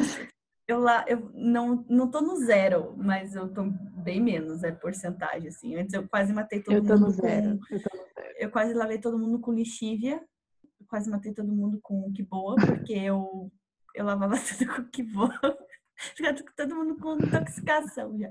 eu 0.68 0.78
lá, 0.78 1.04
eu 1.08 1.30
não, 1.34 1.84
não 1.88 2.10
tô 2.10 2.20
no 2.20 2.36
zero, 2.36 2.94
mas 2.96 3.34
eu 3.34 3.52
tô 3.52 3.64
bem 4.02 4.20
menos, 4.20 4.62
é 4.64 4.72
porcentagem, 4.72 5.48
assim. 5.48 5.76
Antes 5.76 5.92
eu 5.92 6.08
quase 6.08 6.32
matei 6.32 6.60
todo 6.62 6.74
eu 6.74 6.82
mundo. 6.82 6.98
no 6.98 7.10
zero. 7.10 7.58
Com, 7.58 7.74
eu, 7.74 7.82
tô 7.82 7.96
no 7.96 8.02
zero. 8.04 8.34
eu 8.38 8.50
quase 8.50 8.74
lavei 8.74 8.98
todo 8.98 9.18
mundo 9.18 9.38
com 9.40 9.52
lixívia, 9.52 10.22
quase 10.88 11.10
matei 11.10 11.32
todo 11.34 11.52
mundo 11.52 11.78
com 11.82 12.12
que 12.12 12.22
boa, 12.22 12.56
porque 12.56 12.94
eu, 12.94 13.52
eu 13.94 14.04
lavava 14.04 14.34
tudo 14.58 14.74
com 14.74 14.84
que 14.84 15.02
boa. 15.02 15.58
todo 16.56 16.74
mundo 16.74 16.96
com 16.96 17.16
intoxicação 17.16 18.18
já. 18.18 18.30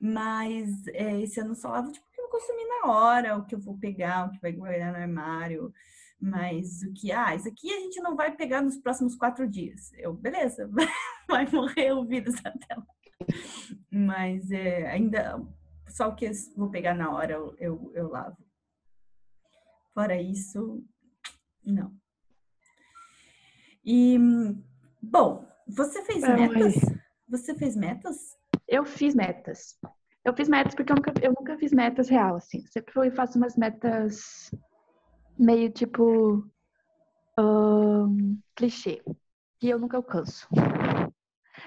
Mas 0.00 0.86
é, 0.88 1.20
esse 1.20 1.40
ano 1.40 1.54
só 1.54 1.70
lavo 1.70 1.92
tipo, 1.92 2.06
o 2.06 2.10
que 2.12 2.20
eu 2.20 2.28
consumi 2.28 2.64
na 2.64 2.90
hora, 2.90 3.36
o 3.36 3.44
que 3.44 3.54
eu 3.54 3.60
vou 3.60 3.78
pegar, 3.78 4.26
o 4.26 4.30
que 4.30 4.40
vai 4.40 4.52
guardar 4.52 4.92
no 4.92 4.98
armário. 4.98 5.72
Mas 6.20 6.82
o 6.82 6.92
que, 6.92 7.10
ah, 7.12 7.34
isso 7.34 7.48
aqui 7.48 7.72
a 7.72 7.80
gente 7.80 8.00
não 8.02 8.14
vai 8.14 8.36
pegar 8.36 8.60
nos 8.60 8.76
próximos 8.76 9.16
quatro 9.16 9.48
dias. 9.48 9.90
Eu, 9.94 10.12
beleza, 10.12 10.68
vai 11.28 11.46
morrer 11.50 11.92
o 11.92 12.04
vírus 12.04 12.34
até 12.44 12.74
lá. 12.74 12.86
Mas 13.90 14.50
é, 14.50 14.90
ainda, 14.90 15.40
só 15.88 16.08
o 16.08 16.14
que 16.14 16.26
eu 16.26 16.32
vou 16.56 16.70
pegar 16.70 16.94
na 16.94 17.10
hora 17.10 17.32
eu, 17.32 17.56
eu, 17.58 17.92
eu 17.94 18.08
lavo. 18.08 18.36
Fora 19.94 20.20
isso, 20.20 20.84
não. 21.64 21.92
E, 23.84 24.18
bom, 25.02 25.49
você 25.76 26.02
fez 26.04 26.20
metas? 26.22 26.74
Você 27.28 27.54
fez 27.54 27.76
metas? 27.76 28.36
Eu 28.66 28.84
fiz 28.84 29.14
metas. 29.14 29.78
Eu 30.24 30.34
fiz 30.34 30.48
metas 30.48 30.74
porque 30.74 30.92
eu 30.92 30.96
nunca, 30.96 31.12
eu 31.22 31.32
nunca 31.32 31.56
fiz 31.56 31.72
metas 31.72 32.08
real, 32.08 32.36
assim. 32.36 32.66
Sempre 32.66 32.92
fui, 32.92 33.10
faço 33.10 33.38
umas 33.38 33.56
metas 33.56 34.50
meio 35.38 35.70
tipo 35.70 36.44
um, 37.38 38.38
clichê. 38.54 39.02
E 39.62 39.70
eu 39.70 39.78
nunca 39.78 39.96
alcanço. 39.96 40.46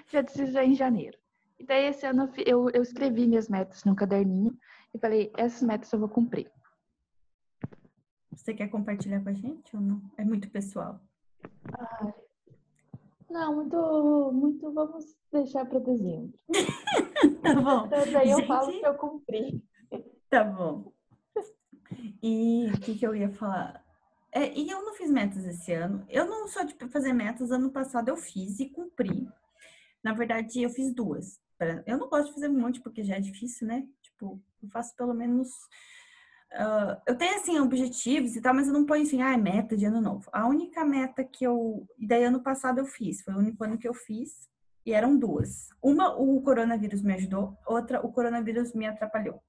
Já 0.08 0.22
disse 0.22 0.48
já 0.48 0.64
em 0.64 0.76
janeiro. 0.76 1.18
E 1.60 1.66
daí 1.66 1.86
esse 1.86 2.06
ano 2.06 2.32
eu, 2.46 2.70
eu 2.70 2.82
escrevi 2.82 3.28
minhas 3.28 3.48
metas 3.48 3.84
num 3.84 3.96
caderninho 3.96 4.58
e 4.94 5.00
falei, 5.00 5.32
essas 5.38 5.62
metas 5.62 5.92
eu 5.92 6.00
vou 6.00 6.10
cumprir. 6.10 6.52
Você 8.32 8.54
quer 8.54 8.68
compartilhar 8.68 9.22
com 9.22 9.30
a 9.30 9.34
gente 9.34 9.76
ou 9.76 9.82
não? 9.82 10.02
É 10.18 10.26
muito 10.26 10.50
pessoal. 10.50 11.00
Não, 13.34 13.56
muito, 13.56 14.32
muito 14.32 14.72
vamos 14.72 15.06
deixar 15.32 15.66
para 15.66 15.80
dezembro. 15.80 16.32
Tá 17.42 17.56
bom. 17.56 17.86
Então, 17.86 18.12
daí 18.12 18.32
eu 18.32 18.38
Gente. 18.38 18.48
falo 18.48 18.72
que 18.72 18.86
eu 18.86 18.96
cumpri. 18.96 19.64
Tá 20.30 20.44
bom. 20.46 20.94
E 22.22 22.68
o 22.74 22.80
que, 22.80 22.98
que 22.98 23.06
eu 23.06 23.16
ia 23.16 23.30
falar? 23.30 23.84
É, 24.32 24.54
e 24.58 24.70
eu 24.70 24.84
não 24.84 24.94
fiz 24.94 25.10
metas 25.10 25.46
esse 25.46 25.74
ano. 25.74 26.06
Eu 26.10 26.26
não 26.26 26.48
sou 26.48 26.64
de 26.66 26.74
fazer 26.90 27.12
metas. 27.12 27.52
Ano 27.52 27.70
passado 27.70 28.10
eu 28.10 28.16
fiz 28.16 28.60
e 28.60 28.70
cumpri. 28.70 29.28
Na 30.02 30.14
verdade, 30.14 30.62
eu 30.62 30.70
fiz 30.70 30.94
duas. 30.94 31.40
Eu 31.86 31.98
não 31.98 32.10
gosto 32.10 32.28
de 32.28 32.34
fazer 32.34 32.50
um 32.50 32.60
monte 32.60 32.82
porque 32.82 33.04
já 33.04 33.16
é 33.16 33.20
difícil, 33.20 33.68
né? 33.68 33.86
Tipo, 34.02 34.42
eu 34.62 34.70
faço 34.70 34.96
pelo 34.96 35.14
menos. 35.14 35.50
Ah, 36.54 37.02
eu 37.08 37.18
tenho, 37.18 37.36
assim, 37.36 37.60
objetivos 37.60 38.36
e 38.36 38.42
tal, 38.42 38.54
mas 38.54 38.68
eu 38.68 38.74
não 38.74 38.86
ponho 38.86 39.04
assim, 39.04 39.22
ah, 39.22 39.34
é 39.34 39.38
meta 39.38 39.76
de 39.76 39.86
ano 39.86 40.02
novo. 40.02 40.30
A 40.32 40.48
única 40.48 40.86
meta 40.86 41.24
que 41.24 41.46
eu. 41.46 41.88
Daí, 41.98 42.24
ano 42.24 42.42
passado 42.42 42.80
eu 42.80 42.86
fiz. 42.86 43.22
Foi 43.22 43.34
o 43.34 43.40
único 43.40 43.64
ano 43.64 43.78
que 43.78 43.88
eu 43.88 43.94
fiz. 43.94 44.50
E 44.86 44.92
eram 44.92 45.18
duas. 45.18 45.70
Uma, 45.82 46.16
o 46.16 46.42
coronavírus 46.42 47.02
me 47.02 47.14
ajudou. 47.14 47.58
Outra, 47.66 48.06
o 48.06 48.12
coronavírus 48.12 48.74
me 48.74 48.86
atrapalhou 48.86 49.42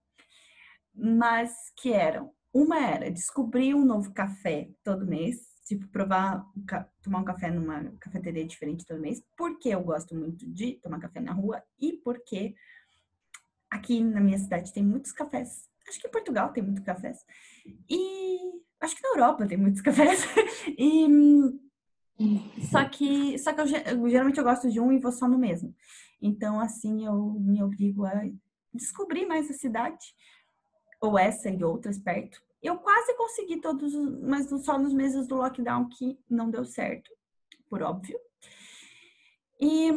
mas 0.95 1.73
que 1.77 1.93
eram. 1.93 2.33
Uma 2.53 2.79
era 2.79 3.11
descobrir 3.11 3.75
um 3.75 3.85
novo 3.85 4.13
café 4.13 4.71
todo 4.85 5.07
mês, 5.07 5.41
tipo, 5.67 5.89
provar, 5.89 6.47
tomar 7.03 7.19
um 7.19 7.25
café 7.25 7.51
numa 7.51 7.91
cafeteria 7.99 8.47
diferente 8.47 8.87
todo 8.87 9.01
mês, 9.01 9.21
porque 9.37 9.71
eu 9.71 9.83
gosto 9.83 10.15
muito 10.15 10.49
de 10.49 10.75
tomar 10.75 11.01
café 11.01 11.21
na 11.21 11.33
rua 11.33 11.63
e 11.81 11.95
porque 12.05 12.55
aqui 13.69 14.05
na 14.05 14.21
minha 14.21 14.39
cidade 14.39 14.73
tem 14.73 14.85
muitos 14.85 15.11
cafés. 15.11 15.69
Acho 15.89 16.01
que 16.01 16.07
em 16.07 16.11
Portugal 16.11 16.53
tem 16.53 16.63
muitos 16.63 16.83
cafés. 16.85 17.25
E 17.89 18.53
acho 18.81 18.97
que 18.97 19.03
na 19.03 19.11
Europa 19.11 19.47
tem 19.47 19.59
muitos 19.59 19.81
cafés. 19.83 20.25
E 20.79 21.07
só 22.71 22.85
que, 22.89 23.39
só 23.39 23.53
que 23.53 23.61
eu, 23.61 23.67
ge- 23.67 23.85
eu- 23.87 24.09
geralmente 24.09 24.39
eu 24.39 24.45
gosto 24.45 24.71
de 24.71 24.81
um 24.81 24.93
e 24.93 24.99
vou 24.99 25.13
só 25.13 25.29
no 25.29 25.39
mesmo. 25.39 25.75
Então, 26.23 26.61
assim, 26.61 27.05
eu 27.05 27.35
me 27.41 27.63
obrigo 27.63 28.05
a 28.07 28.13
descobrir 28.73 29.27
mais 29.27 29.51
a 29.51 29.55
cidade, 29.55 30.15
ou 31.01 31.19
essa 31.19 31.51
e 31.51 31.63
outras 31.63 31.99
perto. 31.99 32.41
Eu 32.63 32.79
quase 32.79 33.15
consegui 33.17 33.61
todos, 33.61 33.95
os- 33.95 34.21
mas 34.23 34.49
só 34.65 34.79
nos 34.79 34.95
meses 34.95 35.27
do 35.27 35.37
lockdown 35.37 35.89
que 35.89 36.19
não 36.31 36.51
deu 36.51 36.65
certo, 36.65 37.11
por 37.69 37.83
óbvio. 37.83 38.19
E, 39.61 39.91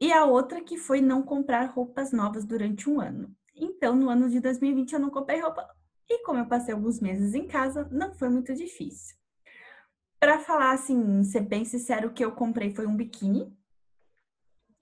e 0.00 0.12
a 0.12 0.24
outra 0.24 0.60
que 0.62 0.76
foi 0.76 1.00
não 1.00 1.22
comprar 1.22 1.64
roupas 1.70 2.12
novas 2.12 2.44
durante 2.44 2.88
um 2.90 3.00
ano. 3.00 3.34
Então, 3.54 3.94
no 3.94 4.08
ano 4.08 4.28
de 4.28 4.40
2020 4.40 4.92
eu 4.92 5.00
não 5.00 5.10
comprei 5.10 5.40
roupa. 5.40 5.68
E 6.08 6.24
como 6.24 6.38
eu 6.38 6.46
passei 6.46 6.74
alguns 6.74 7.00
meses 7.00 7.34
em 7.34 7.46
casa, 7.46 7.88
não 7.90 8.14
foi 8.14 8.28
muito 8.28 8.54
difícil. 8.54 9.16
Para 10.20 10.38
falar 10.38 10.72
assim, 10.72 11.22
ser 11.24 11.42
bem 11.42 11.64
sincero, 11.64 12.08
o 12.08 12.12
que 12.12 12.24
eu 12.24 12.32
comprei 12.32 12.74
foi 12.74 12.86
um 12.86 12.96
biquíni 12.96 13.56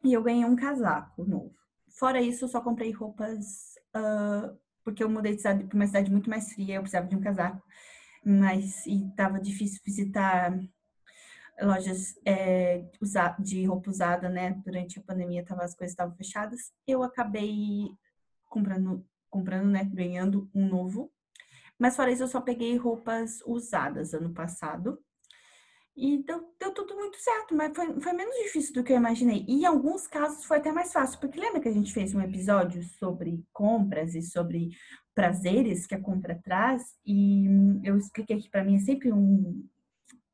e 0.04 0.12
eu 0.12 0.22
ganhei 0.22 0.44
um 0.44 0.56
casaco 0.56 1.24
novo. 1.24 1.54
Fora 1.98 2.20
isso, 2.20 2.44
eu 2.44 2.48
só 2.48 2.60
comprei 2.60 2.90
roupas 2.90 3.72
ah, 3.94 4.54
porque 4.84 5.02
eu 5.02 5.08
mudei 5.08 5.34
de 5.34 5.42
cidade 5.42 5.64
para 5.64 5.76
uma 5.76 5.86
cidade 5.86 6.10
muito 6.10 6.28
mais 6.28 6.52
fria, 6.52 6.76
eu 6.76 6.80
precisava 6.82 7.06
de 7.06 7.16
um 7.16 7.20
casaco, 7.20 7.62
mas 8.24 8.86
e 8.86 9.10
tava 9.16 9.40
difícil 9.40 9.80
visitar 9.84 10.58
lojas 11.60 12.14
é, 12.24 12.84
de 13.38 13.64
roupa 13.64 13.90
usada, 13.90 14.28
né? 14.28 14.60
Durante 14.64 14.98
a 14.98 15.02
pandemia, 15.02 15.44
tava, 15.44 15.62
as 15.62 15.74
coisas 15.74 15.92
estavam 15.92 16.16
fechadas. 16.16 16.72
Eu 16.86 17.02
acabei 17.02 17.88
comprando, 18.52 19.04
comprando, 19.30 19.66
né? 19.70 19.84
Ganhando 19.84 20.48
um 20.54 20.68
novo. 20.68 21.10
Mas 21.78 21.96
fora 21.96 22.12
isso, 22.12 22.22
eu 22.22 22.28
só 22.28 22.40
peguei 22.40 22.76
roupas 22.76 23.40
usadas 23.46 24.12
ano 24.14 24.32
passado. 24.32 24.98
E 25.94 26.22
deu, 26.24 26.54
deu 26.58 26.72
tudo 26.72 26.94
muito 26.94 27.18
certo, 27.18 27.54
mas 27.54 27.74
foi, 27.74 28.00
foi 28.00 28.12
menos 28.14 28.34
difícil 28.44 28.72
do 28.72 28.82
que 28.82 28.92
eu 28.92 28.96
imaginei. 28.96 29.44
E 29.46 29.62
em 29.62 29.66
alguns 29.66 30.06
casos 30.06 30.44
foi 30.44 30.56
até 30.58 30.72
mais 30.72 30.92
fácil, 30.92 31.20
porque 31.20 31.38
lembra 31.38 31.60
que 31.60 31.68
a 31.68 31.72
gente 31.72 31.92
fez 31.92 32.14
um 32.14 32.20
episódio 32.20 32.82
sobre 32.98 33.44
compras 33.52 34.14
e 34.14 34.22
sobre 34.22 34.70
prazeres 35.14 35.86
que 35.86 35.94
a 35.94 36.00
compra 36.00 36.40
traz? 36.42 36.82
E 37.04 37.46
eu 37.84 37.98
expliquei 37.98 38.38
que 38.38 38.50
para 38.50 38.64
mim 38.64 38.76
é 38.76 38.80
sempre 38.80 39.12
um. 39.12 39.66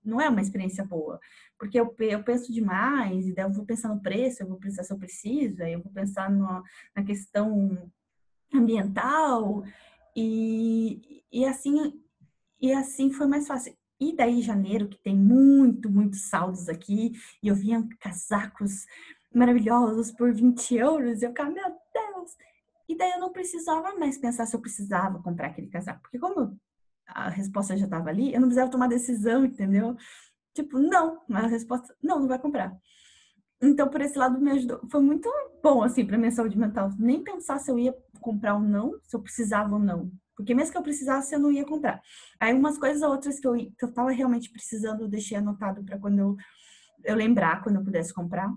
Não 0.04 0.20
é 0.20 0.28
uma 0.28 0.40
experiência 0.40 0.84
boa, 0.84 1.18
porque 1.58 1.78
eu, 1.78 1.94
eu 1.98 2.22
penso 2.22 2.52
demais, 2.52 3.26
e 3.26 3.34
daí 3.34 3.44
eu 3.44 3.52
vou 3.52 3.66
pensar 3.66 3.88
no 3.88 4.00
preço, 4.00 4.42
eu 4.42 4.48
vou 4.48 4.58
pensar 4.58 4.84
se 4.84 4.92
eu 4.92 4.98
preciso, 4.98 5.62
aí 5.62 5.72
eu 5.72 5.82
vou 5.82 5.92
pensar 5.92 6.30
no- 6.30 6.62
na 6.96 7.02
questão 7.04 7.90
ambiental, 8.54 9.64
e, 10.16 11.22
e 11.32 11.44
assim 11.44 11.92
e 12.60 12.72
assim 12.72 13.12
foi 13.12 13.26
mais 13.26 13.46
fácil. 13.46 13.76
E 14.00 14.14
daí, 14.14 14.42
janeiro, 14.42 14.88
que 14.88 14.98
tem 14.98 15.16
muito, 15.16 15.90
muitos 15.90 16.28
saldos 16.28 16.68
aqui, 16.68 17.12
e 17.42 17.48
eu 17.48 17.54
vinha 17.54 17.86
casacos 18.00 18.86
maravilhosos 19.34 20.12
por 20.12 20.32
20 20.32 20.76
euros, 20.76 21.22
e 21.22 21.24
eu 21.24 21.30
ficava, 21.30 21.50
meu 21.50 21.64
Deus! 21.64 22.36
E 22.88 22.96
daí 22.96 23.10
eu 23.12 23.20
não 23.20 23.32
precisava 23.32 23.94
mais 23.96 24.18
pensar 24.18 24.46
se 24.46 24.56
eu 24.56 24.60
precisava 24.60 25.22
comprar 25.22 25.48
aquele 25.48 25.68
casaco, 25.68 26.00
porque 26.02 26.18
como 26.18 26.58
a 27.06 27.28
resposta 27.28 27.76
já 27.76 27.84
estava 27.84 28.08
ali, 28.08 28.32
eu 28.32 28.40
não 28.40 28.48
precisava 28.48 28.70
tomar 28.70 28.88
decisão, 28.88 29.44
entendeu? 29.44 29.96
Tipo, 30.54 30.78
não, 30.78 31.22
a 31.30 31.46
resposta, 31.46 31.94
não, 32.02 32.20
não 32.20 32.28
vai 32.28 32.38
comprar. 32.38 32.76
Então, 33.60 33.88
por 33.88 34.00
esse 34.00 34.16
lado, 34.16 34.40
me 34.40 34.50
ajudou. 34.52 34.80
Foi 34.90 35.00
muito 35.00 35.28
bom, 35.62 35.82
assim, 35.82 36.06
para 36.06 36.16
minha 36.16 36.30
saúde 36.30 36.56
mental. 36.56 36.90
Nem 36.98 37.22
pensar 37.22 37.58
se 37.58 37.70
eu 37.70 37.78
ia 37.78 37.94
comprar 38.20 38.54
ou 38.54 38.60
não, 38.60 38.98
se 39.02 39.16
eu 39.16 39.20
precisava 39.20 39.74
ou 39.74 39.80
não. 39.80 40.10
Porque 40.36 40.54
mesmo 40.54 40.70
que 40.70 40.78
eu 40.78 40.82
precisasse, 40.82 41.34
eu 41.34 41.40
não 41.40 41.50
ia 41.50 41.64
comprar. 41.64 42.00
Aí, 42.38 42.54
umas 42.54 42.78
coisas 42.78 43.02
outras 43.02 43.40
que 43.40 43.48
eu, 43.48 43.54
que 43.54 43.84
eu 43.84 43.92
tava 43.92 44.10
realmente 44.12 44.50
precisando, 44.50 45.02
eu 45.02 45.08
deixei 45.08 45.36
anotado 45.36 45.82
para 45.82 45.98
quando 45.98 46.18
eu, 46.20 46.36
eu 47.04 47.16
lembrar, 47.16 47.62
quando 47.62 47.76
eu 47.76 47.84
pudesse 47.84 48.14
comprar, 48.14 48.48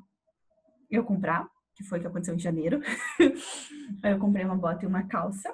eu 0.90 1.04
comprar, 1.04 1.50
que 1.76 1.84
foi 1.84 1.98
o 1.98 2.02
que 2.02 2.08
aconteceu 2.08 2.36
em 2.36 2.40
janeiro. 2.40 2.82
Aí 4.04 4.12
eu 4.12 4.20
comprei 4.20 4.46
uma 4.46 4.56
bota 4.56 4.86
e 4.86 4.88
uma 4.88 5.08
calça. 5.08 5.52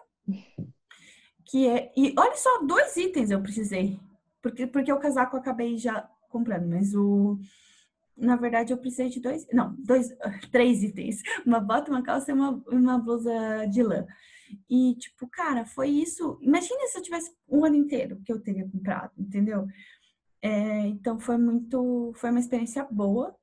Que 1.45 1.67
é. 1.67 1.93
E 1.95 2.13
olha 2.17 2.35
só, 2.35 2.61
dois 2.63 2.97
itens 2.97 3.31
eu 3.31 3.41
precisei. 3.41 3.97
Porque, 4.41 4.67
porque 4.67 4.91
o 4.91 4.99
casaco 4.99 5.35
eu 5.35 5.39
acabei 5.39 5.77
já 5.77 6.09
comprando, 6.29 6.67
mas 6.67 6.93
o. 6.93 7.39
Na 8.17 8.35
verdade, 8.35 8.73
eu 8.73 8.77
precisei 8.77 9.09
de 9.09 9.19
dois. 9.21 9.45
Não, 9.53 9.75
dois, 9.79 10.09
três 10.51 10.83
itens. 10.83 11.21
Uma 11.45 11.59
bota, 11.59 11.91
uma 11.91 12.03
calça 12.03 12.31
e 12.31 12.33
uma, 12.33 12.51
uma 12.67 12.97
blusa 12.97 13.31
de 13.69 13.83
lã. 13.83 14.05
E, 14.69 14.95
tipo, 14.95 15.27
cara, 15.29 15.65
foi 15.65 15.89
isso. 15.89 16.39
Imagina 16.41 16.87
se 16.87 16.97
eu 16.97 17.03
tivesse 17.03 17.31
um 17.49 17.65
ano 17.65 17.75
inteiro 17.75 18.21
que 18.25 18.31
eu 18.31 18.39
teria 18.41 18.67
comprado, 18.69 19.11
entendeu? 19.17 19.67
É, 20.41 20.87
então 20.87 21.19
foi 21.19 21.37
muito. 21.37 22.11
Foi 22.15 22.29
uma 22.31 22.39
experiência 22.39 22.85
boa. 22.91 23.35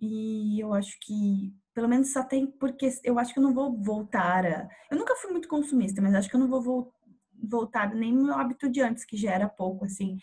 E 0.00 0.60
eu 0.60 0.72
acho 0.74 0.96
que, 1.00 1.52
pelo 1.74 1.88
menos 1.88 2.12
só 2.12 2.22
tem, 2.22 2.46
porque 2.46 2.88
eu 3.04 3.18
acho 3.18 3.32
que 3.34 3.38
eu 3.40 3.42
não 3.42 3.54
vou 3.54 3.76
voltar 3.82 4.46
a. 4.46 4.68
Eu 4.90 4.98
nunca 4.98 5.16
fui 5.16 5.30
muito 5.32 5.48
consumista, 5.48 6.00
mas 6.02 6.14
acho 6.14 6.28
que 6.30 6.36
eu 6.36 6.40
não 6.40 6.48
vou 6.48 6.62
vol- 6.62 6.94
voltar 7.42 7.94
nem 7.94 8.12
meu 8.14 8.34
hábito 8.34 8.70
de 8.70 8.80
antes, 8.80 9.04
que 9.04 9.16
já 9.16 9.32
era 9.32 9.48
pouco, 9.48 9.84
assim. 9.84 10.18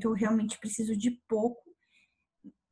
Que 0.00 0.06
eu 0.06 0.12
realmente 0.12 0.58
preciso 0.58 0.96
de 0.96 1.10
pouco. 1.28 1.62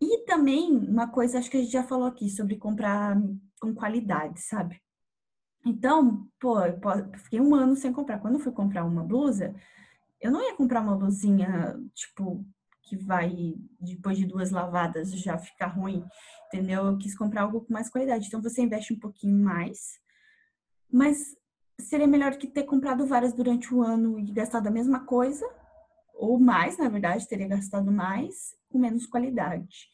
E 0.00 0.24
também, 0.24 0.70
uma 0.70 1.09
coisa, 1.09 1.38
acho 1.38 1.50
que 1.50 1.56
a 1.56 1.61
gente 1.61 1.72
já 1.72 1.82
falou 1.82 2.06
aqui, 2.06 2.28
sobre 2.28 2.56
comprar 2.56 3.16
com 3.61 3.74
qualidade, 3.74 4.40
sabe? 4.40 4.80
Então, 5.64 6.28
pô, 6.38 6.61
eu 6.61 6.78
fiquei 7.18 7.40
um 7.40 7.54
ano 7.54 7.74
sem 7.74 7.92
comprar. 7.92 8.18
Quando 8.18 8.35
eu 8.35 8.40
fui 8.40 8.52
comprar 8.52 8.85
uma 8.85 9.02
blusa, 9.02 9.54
eu 10.20 10.30
não 10.30 10.42
ia 10.42 10.54
comprar 10.54 10.80
uma 10.80 10.96
blusinha, 10.96 11.76
tipo, 11.94 12.44
que 12.82 12.96
vai, 12.96 13.54
depois 13.80 14.16
de 14.16 14.26
duas 14.26 14.50
lavadas, 14.50 15.11
já 15.11 15.37
ficar 15.37 15.68
ruim, 15.68 16.04
entendeu? 16.46 16.87
Eu 16.87 16.98
quis 16.98 17.16
comprar 17.16 17.42
algo 17.42 17.62
com 17.62 17.72
mais 17.72 17.90
qualidade. 17.90 18.26
Então, 18.26 18.40
você 18.40 18.62
investe 18.62 18.94
um 18.94 18.98
pouquinho 18.98 19.42
mais, 19.42 19.98
mas 20.92 21.37
seria 21.80 22.06
melhor 22.06 22.37
que 22.37 22.46
ter 22.46 22.62
comprado 22.62 23.06
várias 23.06 23.32
durante 23.32 23.74
o 23.74 23.82
ano 23.82 24.18
e 24.20 24.32
gastado 24.32 24.66
a 24.68 24.70
mesma 24.70 25.00
coisa, 25.04 25.46
ou 26.16 26.38
mais, 26.38 26.79
na 26.79 26.88
verdade, 26.88 27.29
teria 27.29 27.46
gastado 27.46 27.92
mais, 27.92 28.57
com 28.68 28.79
menos 28.79 29.07
qualidade. 29.07 29.88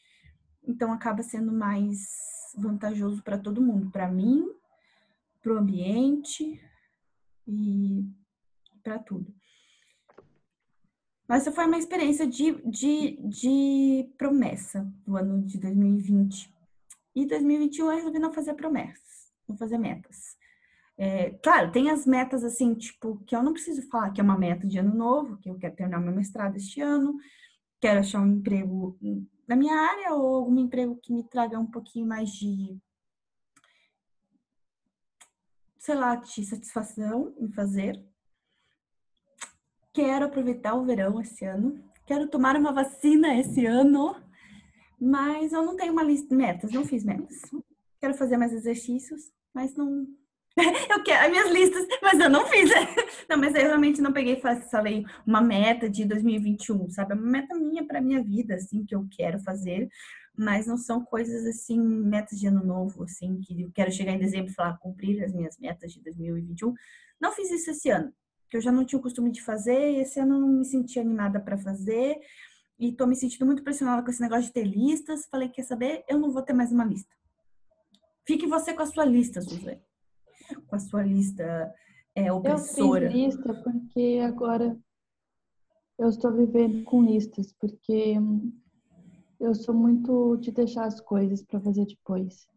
Então, 0.65 0.91
acaba 0.91 1.21
sendo 1.21 1.51
mais 1.51 1.99
vantajoso 2.57 3.21
para 3.21 3.37
todo 3.37 3.61
mundo, 3.61 3.91
para 3.91 4.09
mim, 4.09 4.47
para 5.41 5.53
o 5.53 5.57
ambiente 5.57 6.59
e 7.47 8.05
para 8.81 8.99
tudo. 8.99 9.33
Mas 11.27 11.41
essa 11.41 11.51
foi 11.51 11.65
uma 11.65 11.77
experiência 11.77 12.27
de, 12.27 12.51
de, 12.69 13.17
de 13.27 14.09
promessa 14.17 14.87
do 15.05 15.17
ano 15.17 15.41
de 15.41 15.57
2020. 15.57 16.53
E 17.15 17.25
2021 17.25 17.85
eu 17.85 17.95
resolvi 17.95 18.19
não 18.19 18.33
fazer 18.33 18.53
promessas, 18.53 19.31
não 19.47 19.57
fazer 19.57 19.77
metas. 19.77 20.37
É, 20.97 21.31
claro, 21.43 21.71
tem 21.71 21.89
as 21.89 22.05
metas 22.05 22.43
assim, 22.43 22.75
tipo, 22.75 23.17
que 23.25 23.35
eu 23.35 23.41
não 23.41 23.53
preciso 23.53 23.87
falar 23.89 24.11
que 24.11 24.21
é 24.21 24.23
uma 24.23 24.37
meta 24.37 24.67
de 24.67 24.77
ano 24.77 24.93
novo, 24.93 25.37
que 25.37 25.49
eu 25.49 25.57
quero 25.57 25.75
terminar 25.75 25.99
meu 25.99 26.13
mestrado 26.13 26.55
este 26.55 26.81
ano, 26.81 27.15
quero 27.81 27.99
achar 27.99 28.21
um 28.21 28.27
emprego 28.27 28.97
na 29.47 29.55
minha 29.55 29.75
área 29.75 30.13
ou 30.13 30.35
algum 30.35 30.59
emprego 30.59 30.95
que 31.01 31.11
me 31.11 31.23
traga 31.23 31.59
um 31.59 31.65
pouquinho 31.65 32.07
mais 32.07 32.29
de 32.29 32.77
sei 35.83 35.95
lá, 35.95 36.15
de 36.15 36.45
satisfação 36.45 37.35
em 37.37 37.51
fazer. 37.51 38.01
quero 39.91 40.25
aproveitar 40.25 40.75
o 40.75 40.85
verão 40.85 41.19
esse 41.19 41.43
ano, 41.43 41.83
quero 42.05 42.29
tomar 42.29 42.55
uma 42.55 42.71
vacina 42.71 43.37
esse 43.37 43.65
ano, 43.65 44.15
mas 44.99 45.51
eu 45.51 45.65
não 45.65 45.75
tenho 45.75 45.91
uma 45.91 46.03
lista 46.03 46.29
de 46.29 46.35
metas, 46.35 46.71
não 46.71 46.85
fiz 46.85 47.03
metas. 47.03 47.41
Quero 47.99 48.13
fazer 48.13 48.37
mais 48.37 48.53
exercícios, 48.53 49.31
mas 49.53 49.75
não. 49.75 50.07
Eu 50.89 51.03
quero 51.03 51.25
as 51.25 51.31
minhas 51.31 51.51
listas, 51.51 51.87
mas 52.01 52.19
eu 52.19 52.29
não 52.29 52.45
fiz. 52.47 52.69
Não, 53.27 53.37
mas 53.37 53.55
eu 53.55 53.61
realmente 53.61 54.01
não 54.01 54.13
peguei 54.13 54.33
e 54.35 54.69
falei 54.69 55.05
uma 55.25 55.41
meta 55.41 55.89
de 55.89 56.05
2021, 56.05 56.89
sabe? 56.89 57.13
É 57.13 57.15
uma 57.15 57.25
meta 57.25 57.55
minha 57.55 57.85
para 57.85 58.01
minha 58.01 58.21
vida, 58.21 58.55
assim, 58.55 58.85
que 58.85 58.93
eu 58.93 59.07
quero 59.09 59.39
fazer, 59.39 59.89
mas 60.37 60.67
não 60.67 60.77
são 60.77 61.03
coisas 61.03 61.45
assim, 61.45 61.79
metas 61.79 62.39
de 62.39 62.47
ano 62.47 62.63
novo, 62.63 63.03
assim, 63.03 63.39
que 63.41 63.61
eu 63.61 63.71
quero 63.71 63.91
chegar 63.91 64.11
em 64.11 64.19
dezembro 64.19 64.51
e 64.51 64.53
falar, 64.53 64.77
cumprir 64.77 65.23
as 65.23 65.33
minhas 65.33 65.57
metas 65.57 65.93
de 65.93 66.01
2021. 66.01 66.73
Não 67.19 67.31
fiz 67.31 67.49
isso 67.49 67.71
esse 67.71 67.89
ano, 67.89 68.13
que 68.49 68.57
eu 68.57 68.61
já 68.61 68.71
não 68.71 68.85
tinha 68.85 68.99
o 68.99 69.01
costume 69.01 69.31
de 69.31 69.41
fazer, 69.41 69.93
e 69.93 70.01
esse 70.01 70.19
ano 70.19 70.39
não 70.39 70.49
me 70.49 70.65
senti 70.65 70.99
animada 70.99 71.39
para 71.39 71.57
fazer, 71.57 72.19
e 72.77 72.91
tô 72.91 73.07
me 73.07 73.15
sentindo 73.15 73.45
muito 73.45 73.63
pressionada 73.63 74.03
com 74.03 74.11
esse 74.11 74.21
negócio 74.21 74.45
de 74.45 74.51
ter 74.51 74.65
listas. 74.65 75.25
Falei, 75.27 75.47
quer 75.49 75.63
saber? 75.63 76.03
Eu 76.07 76.19
não 76.19 76.31
vou 76.31 76.41
ter 76.41 76.53
mais 76.53 76.71
uma 76.71 76.83
lista. 76.83 77.15
Fique 78.27 78.45
você 78.47 78.73
com 78.73 78.81
a 78.81 78.85
sua 78.85 79.05
lista, 79.05 79.41
Suzane. 79.41 79.81
Com 80.61 80.75
a 80.75 80.79
sua 80.79 81.03
lista 81.03 81.73
é, 82.15 82.31
opressora. 82.31 83.05
Eu 83.05 83.11
fiz 83.11 83.35
lista 83.35 83.53
porque 83.63 84.19
agora 84.23 84.77
eu 85.99 86.09
estou 86.09 86.31
vivendo 86.31 86.83
com 86.83 87.03
listas, 87.03 87.53
porque 87.53 88.15
eu 89.39 89.53
sou 89.53 89.73
muito 89.73 90.37
de 90.37 90.51
deixar 90.51 90.85
as 90.85 90.99
coisas 90.99 91.43
para 91.43 91.59
fazer 91.59 91.85
depois. 91.85 92.47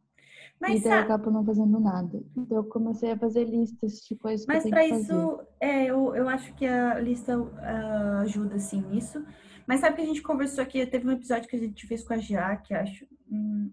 Mas, 0.60 0.80
e 0.80 0.84
daí 0.84 0.92
eu 0.92 1.04
acabo 1.04 1.30
não 1.30 1.44
fazendo 1.44 1.78
nada. 1.78 2.22
Então 2.36 2.56
eu 2.56 2.64
comecei 2.64 3.12
a 3.12 3.18
fazer 3.18 3.44
listas 3.44 4.00
de 4.08 4.16
coisas 4.16 4.46
Mas 4.46 4.62
que 4.62 4.68
eu 4.68 4.72
tenho 4.72 4.88
para 4.88 4.98
isso, 4.98 5.40
é, 5.60 5.84
eu, 5.84 6.14
eu 6.14 6.28
acho 6.28 6.54
que 6.54 6.66
a 6.66 6.98
lista 6.98 7.38
uh, 7.38 8.20
ajuda, 8.22 8.58
sim, 8.58 8.80
nisso. 8.82 9.24
Mas 9.66 9.80
sabe 9.80 9.96
que 9.96 10.02
a 10.02 10.06
gente 10.06 10.22
conversou 10.22 10.62
aqui, 10.62 10.86
teve 10.86 11.06
um 11.06 11.12
episódio 11.12 11.48
que 11.48 11.56
a 11.56 11.58
gente 11.58 11.86
fez 11.86 12.02
com 12.02 12.14
a 12.14 12.18
Jaque, 12.18 12.72
acho. 12.72 13.06
Hum, 13.30 13.70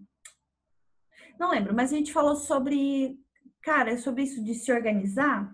não 1.38 1.50
lembro, 1.50 1.74
mas 1.74 1.92
a 1.92 1.96
gente 1.96 2.12
falou 2.12 2.36
sobre, 2.36 3.18
cara, 3.64 3.96
sobre 3.96 4.22
isso 4.22 4.44
de 4.44 4.54
se 4.54 4.70
organizar. 4.70 5.50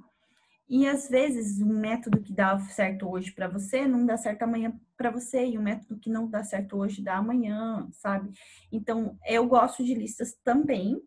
E 0.69 0.87
às 0.87 1.09
vezes 1.09 1.61
o 1.61 1.67
método 1.67 2.21
que 2.21 2.33
dá 2.33 2.59
certo 2.59 3.09
hoje 3.09 3.33
para 3.33 3.49
você 3.49 3.87
não 3.87 4.05
dá 4.05 4.17
certo 4.17 4.43
amanhã 4.43 4.73
para 4.97 5.11
você 5.11 5.47
e 5.47 5.59
o 5.59 5.63
método 5.63 5.99
que 5.99 6.11
não 6.11 6.29
dá 6.29 6.45
certo 6.45 6.77
hoje 6.77 7.03
dá 7.03 7.17
amanhã, 7.17 7.89
sabe? 7.93 8.31
Então, 8.71 9.19
eu 9.27 9.47
gosto 9.47 9.83
de 9.83 9.95
listas 9.95 10.37
também, 10.45 11.01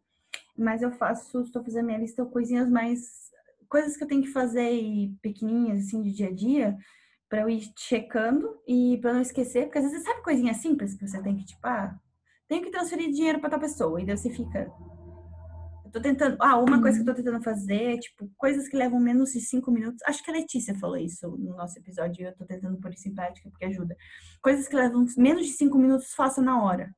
mas 0.58 0.82
eu 0.82 0.92
faço, 0.92 1.42
estou 1.42 1.64
fazendo 1.64 1.86
minha 1.86 1.98
lista 1.98 2.26
coisinhas 2.26 2.70
mais 2.70 3.32
coisas 3.70 3.98
que 3.98 4.04
eu 4.04 4.08
tenho 4.08 4.22
que 4.22 4.32
fazer 4.32 4.72
e 4.72 5.16
pequenininhas 5.22 5.86
assim 5.86 6.02
de 6.02 6.12
dia 6.12 6.28
a 6.28 6.34
dia, 6.34 6.78
para 7.30 7.42
eu 7.42 7.50
ir 7.50 7.72
checando 7.78 8.60
e 8.68 8.98
para 9.02 9.14
não 9.14 9.22
esquecer, 9.22 9.64
porque 9.66 9.80
às 9.80 9.86
vezes 9.86 10.04
sabe 10.04 10.22
coisinha 10.22 10.54
simples 10.54 10.94
que 10.94 11.08
você 11.08 11.22
tem 11.24 11.36
que 11.36 11.46
tipo, 11.46 11.66
ah, 11.66 11.98
tenho 12.48 12.62
que 12.62 12.70
transferir 12.70 13.12
dinheiro 13.12 13.40
para 13.40 13.50
tal 13.50 13.60
pessoa 13.60 14.00
e 14.02 14.06
daí 14.06 14.18
você 14.18 14.30
fica 14.30 14.72
tô 15.94 16.02
tentando, 16.02 16.36
ah, 16.40 16.58
uma 16.58 16.82
coisa 16.82 16.98
que 16.98 17.08
eu 17.08 17.14
tô 17.14 17.22
tentando 17.22 17.42
fazer, 17.44 18.00
tipo, 18.00 18.30
coisas 18.36 18.68
que 18.68 18.76
levam 18.76 19.00
menos 19.00 19.32
de 19.32 19.40
cinco 19.40 19.72
minutos. 19.72 20.02
Acho 20.06 20.24
que 20.24 20.32
a 20.32 20.34
Letícia 20.34 20.74
falou 20.76 20.98
isso 20.98 21.30
no 21.38 21.56
nosso 21.56 21.78
episódio, 21.78 22.24
e 22.24 22.26
eu 22.26 22.36
tô 22.36 22.44
tentando 22.46 22.80
pôr 22.80 22.92
isso 22.92 23.08
em 23.08 23.14
prática 23.14 23.48
porque 23.50 23.66
ajuda. 23.66 23.96
Coisas 24.42 24.68
que 24.68 24.76
levam 24.76 25.06
menos 25.16 25.46
de 25.46 25.54
cinco 25.54 25.78
minutos, 25.78 26.14
faça 26.14 26.42
na 26.42 26.62
hora. 26.64 26.94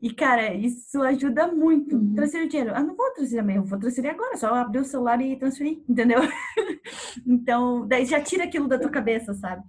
E, 0.00 0.12
cara, 0.12 0.54
isso 0.54 1.00
ajuda 1.02 1.46
muito. 1.52 1.94
Uhum. 1.94 2.14
Transferir 2.14 2.46
o 2.46 2.48
dinheiro. 2.48 2.72
Ah, 2.74 2.82
não 2.82 2.96
vou 2.96 3.12
transferir 3.12 3.42
amanhã, 3.42 3.58
eu 3.58 3.64
vou 3.64 3.78
transferir 3.78 4.10
agora, 4.10 4.36
só 4.36 4.52
abrir 4.54 4.80
o 4.80 4.84
celular 4.84 5.20
e 5.20 5.38
transferir, 5.38 5.80
entendeu? 5.88 6.20
então, 7.26 7.86
daí 7.86 8.06
já 8.06 8.20
tira 8.20 8.44
aquilo 8.44 8.66
da 8.66 8.78
tua 8.78 8.90
cabeça, 8.90 9.34
sabe? 9.34 9.62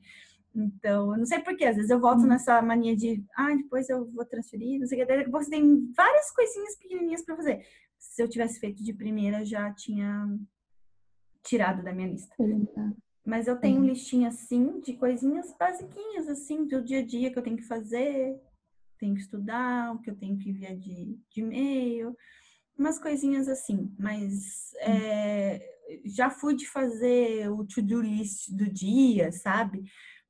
Então, 0.55 1.11
eu 1.11 1.17
não 1.17 1.25
sei 1.25 1.39
porquê, 1.39 1.65
às 1.65 1.75
vezes 1.75 1.91
eu 1.91 1.99
volto 1.99 2.21
uhum. 2.21 2.27
nessa 2.27 2.61
mania 2.61 2.95
de, 2.95 3.23
ah, 3.35 3.53
depois 3.55 3.89
eu 3.89 4.09
vou 4.11 4.23
transferir, 4.23 4.79
não 4.79 4.87
sei 4.87 5.03
o 5.03 5.05
que, 5.05 5.29
você 5.29 5.49
tem 5.49 5.91
várias 5.95 6.31
coisinhas 6.31 6.77
pequenininhas 6.77 7.23
para 7.23 7.35
fazer. 7.35 7.65
Se 8.03 8.21
eu 8.21 8.29
tivesse 8.29 8.59
feito 8.59 8.83
de 8.83 8.93
primeira, 8.93 9.45
já 9.45 9.73
tinha 9.73 10.27
tirado 11.43 11.81
da 11.83 11.93
minha 11.93 12.09
lista. 12.09 12.35
Mas 13.25 13.47
eu 13.47 13.57
tenho 13.57 13.79
uhum. 13.79 13.87
listinha, 13.87 14.27
assim, 14.27 14.79
de 14.81 14.93
coisinhas 14.97 15.55
basiquinhas, 15.57 16.27
assim, 16.27 16.67
do 16.67 16.83
dia 16.83 16.99
a 16.99 17.05
dia 17.05 17.31
que 17.31 17.39
eu 17.39 17.43
tenho 17.43 17.57
que 17.57 17.63
fazer, 17.63 18.39
tenho 18.99 19.15
que 19.15 19.21
estudar, 19.21 19.93
o 19.93 19.99
que 19.99 20.09
eu 20.09 20.15
tenho 20.15 20.37
que 20.37 20.49
enviar 20.49 20.75
de, 20.75 21.17
de 21.31 21.41
e-mail, 21.41 22.15
umas 22.77 22.99
coisinhas 22.99 23.47
assim. 23.47 23.91
Mas 23.97 24.73
é, 24.81 25.61
já 26.05 26.29
fui 26.29 26.55
de 26.55 26.67
fazer 26.67 27.49
o 27.49 27.65
to-do 27.65 28.01
list 28.01 28.51
do 28.51 28.69
dia, 28.71 29.31
sabe? 29.31 29.83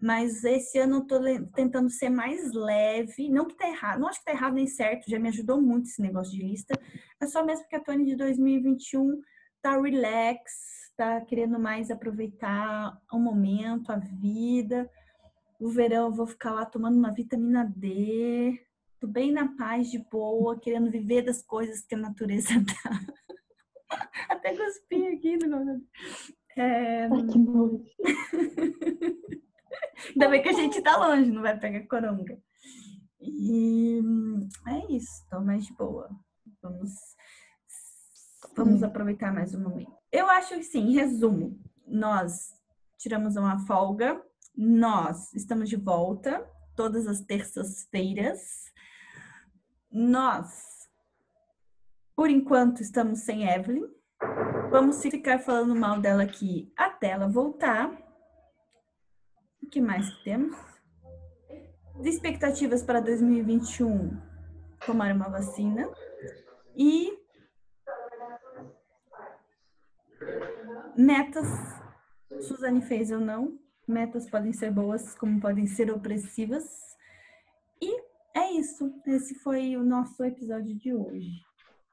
Mas 0.04 0.44
esse 0.44 0.78
ano 0.80 0.98
eu 0.98 1.08
tô 1.08 1.18
tentando 1.56 1.90
ser 1.90 2.10
mais 2.10 2.52
leve. 2.52 3.30
Não 3.30 3.46
que 3.46 3.56
tá 3.56 3.70
errado, 3.70 4.02
não 4.02 4.10
acho 4.10 4.20
que 4.20 4.26
tá 4.26 4.34
errado 4.34 4.56
nem 4.56 4.68
certo, 4.68 5.10
já 5.10 5.18
me 5.18 5.30
ajudou 5.30 5.62
muito 5.62 5.86
esse 5.86 6.02
negócio 6.02 6.34
de 6.34 6.44
lista. 6.44 6.78
É 7.22 7.26
só 7.26 7.42
mesmo 7.46 7.66
que 7.70 7.76
a 7.78 7.80
Tony 7.80 8.04
de 8.04 8.18
2021 8.18 9.22
tá 9.62 9.80
relax, 9.80 10.92
tá 10.98 11.22
querendo 11.22 11.58
mais 11.58 11.90
aproveitar 11.90 13.00
o 13.14 13.18
momento, 13.18 13.94
a 13.94 13.96
vida. 13.96 14.92
O 15.58 15.70
verão 15.70 16.08
eu 16.08 16.12
vou 16.12 16.28
ficar 16.28 16.52
lá 16.52 16.66
tomando 16.66 16.98
uma 16.98 17.14
vitamina 17.14 17.64
D, 17.74 18.60
tô 19.00 19.08
bem 19.08 19.32
na 19.32 19.56
paz, 19.56 19.90
de 19.90 20.00
boa, 20.00 20.60
querendo 20.60 20.92
viver 20.92 21.22
das 21.22 21.42
coisas 21.42 21.80
que 21.80 21.96
a 21.96 21.98
natureza 21.98 22.50
dá. 22.60 23.98
Até 24.28 24.54
cuspi 24.54 25.08
aqui 25.08 25.38
no 25.38 25.82
é... 26.58 27.06
Ai, 27.06 27.26
que 27.32 27.40
nojo. 27.40 27.86
Ainda 30.10 30.30
bem 30.30 30.42
que 30.42 30.50
a 30.50 30.54
gente 30.54 30.82
tá 30.82 30.98
longe, 30.98 31.32
não 31.32 31.42
vai 31.42 31.58
pegar 31.58 31.88
coronga. 31.88 32.38
E 33.20 34.02
é 34.68 34.94
isso, 34.94 35.26
tô 35.30 35.40
mais 35.40 35.66
de 35.66 35.74
boa. 35.74 36.10
Vamos, 36.62 36.92
vamos 38.56 38.84
aproveitar 38.84 39.34
mais 39.34 39.54
um 39.54 39.62
momento. 39.62 39.94
Eu 40.12 40.30
acho 40.30 40.56
que 40.56 40.64
sim, 40.64 40.90
em 40.90 40.94
resumo, 40.94 41.60
nós 41.88 42.54
tiramos 42.98 43.36
uma 43.36 43.60
folga 43.66 44.22
nós 44.56 45.34
estamos 45.34 45.68
de 45.68 45.76
volta 45.76 46.48
todas 46.76 47.08
as 47.08 47.22
terças-feiras. 47.22 48.40
Nós, 49.92 50.88
por 52.16 52.30
enquanto, 52.30 52.82
estamos 52.82 53.22
sem 53.22 53.50
Evelyn. 53.50 53.88
Vamos 54.70 55.02
ficar 55.02 55.40
falando 55.40 55.76
mal 55.76 56.00
dela 56.00 56.24
aqui 56.24 56.72
até 56.78 57.10
ela 57.10 57.28
voltar. 57.28 57.92
O 59.64 59.70
que 59.70 59.82
mais 59.82 60.10
que 60.10 60.24
temos? 60.26 60.56
Expectativas 62.04 62.84
para 62.84 63.00
2021, 63.00 64.18
tomar 64.86 65.16
uma 65.16 65.30
vacina. 65.30 65.90
E 66.76 67.18
metas, 70.98 71.48
Suzane 72.42 72.82
fez 72.82 73.12
ou 73.12 73.20
não, 73.20 73.58
Metas 73.88 74.30
podem 74.30 74.54
ser 74.54 74.72
boas, 74.72 75.14
como 75.16 75.42
podem 75.42 75.68
ser 75.68 75.92
opressivas. 75.92 76.64
E 77.82 78.02
é 78.34 78.52
isso. 78.54 78.94
Esse 79.06 79.36
foi 79.36 79.76
o 79.76 79.84
nosso 79.84 80.24
episódio 80.24 80.74
de 80.78 80.94
hoje. 80.94 81.30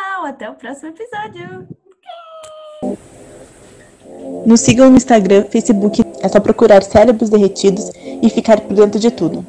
Tchau, 0.01 0.25
até 0.25 0.49
o 0.49 0.55
próximo 0.55 0.91
episódio. 0.91 1.69
Nos 4.47 4.61
sigam 4.61 4.89
no 4.89 4.97
Instagram, 4.97 5.45
Facebook, 5.47 6.01
é 6.21 6.29
só 6.29 6.41
procurar 6.41 6.83
Cérebros 6.83 7.31
Derretidos 7.31 7.91
e 8.23 8.29
ficar 8.29 8.61
por 8.61 8.75
dentro 8.75 9.01
de 9.01 9.11
tudo. 9.11 9.45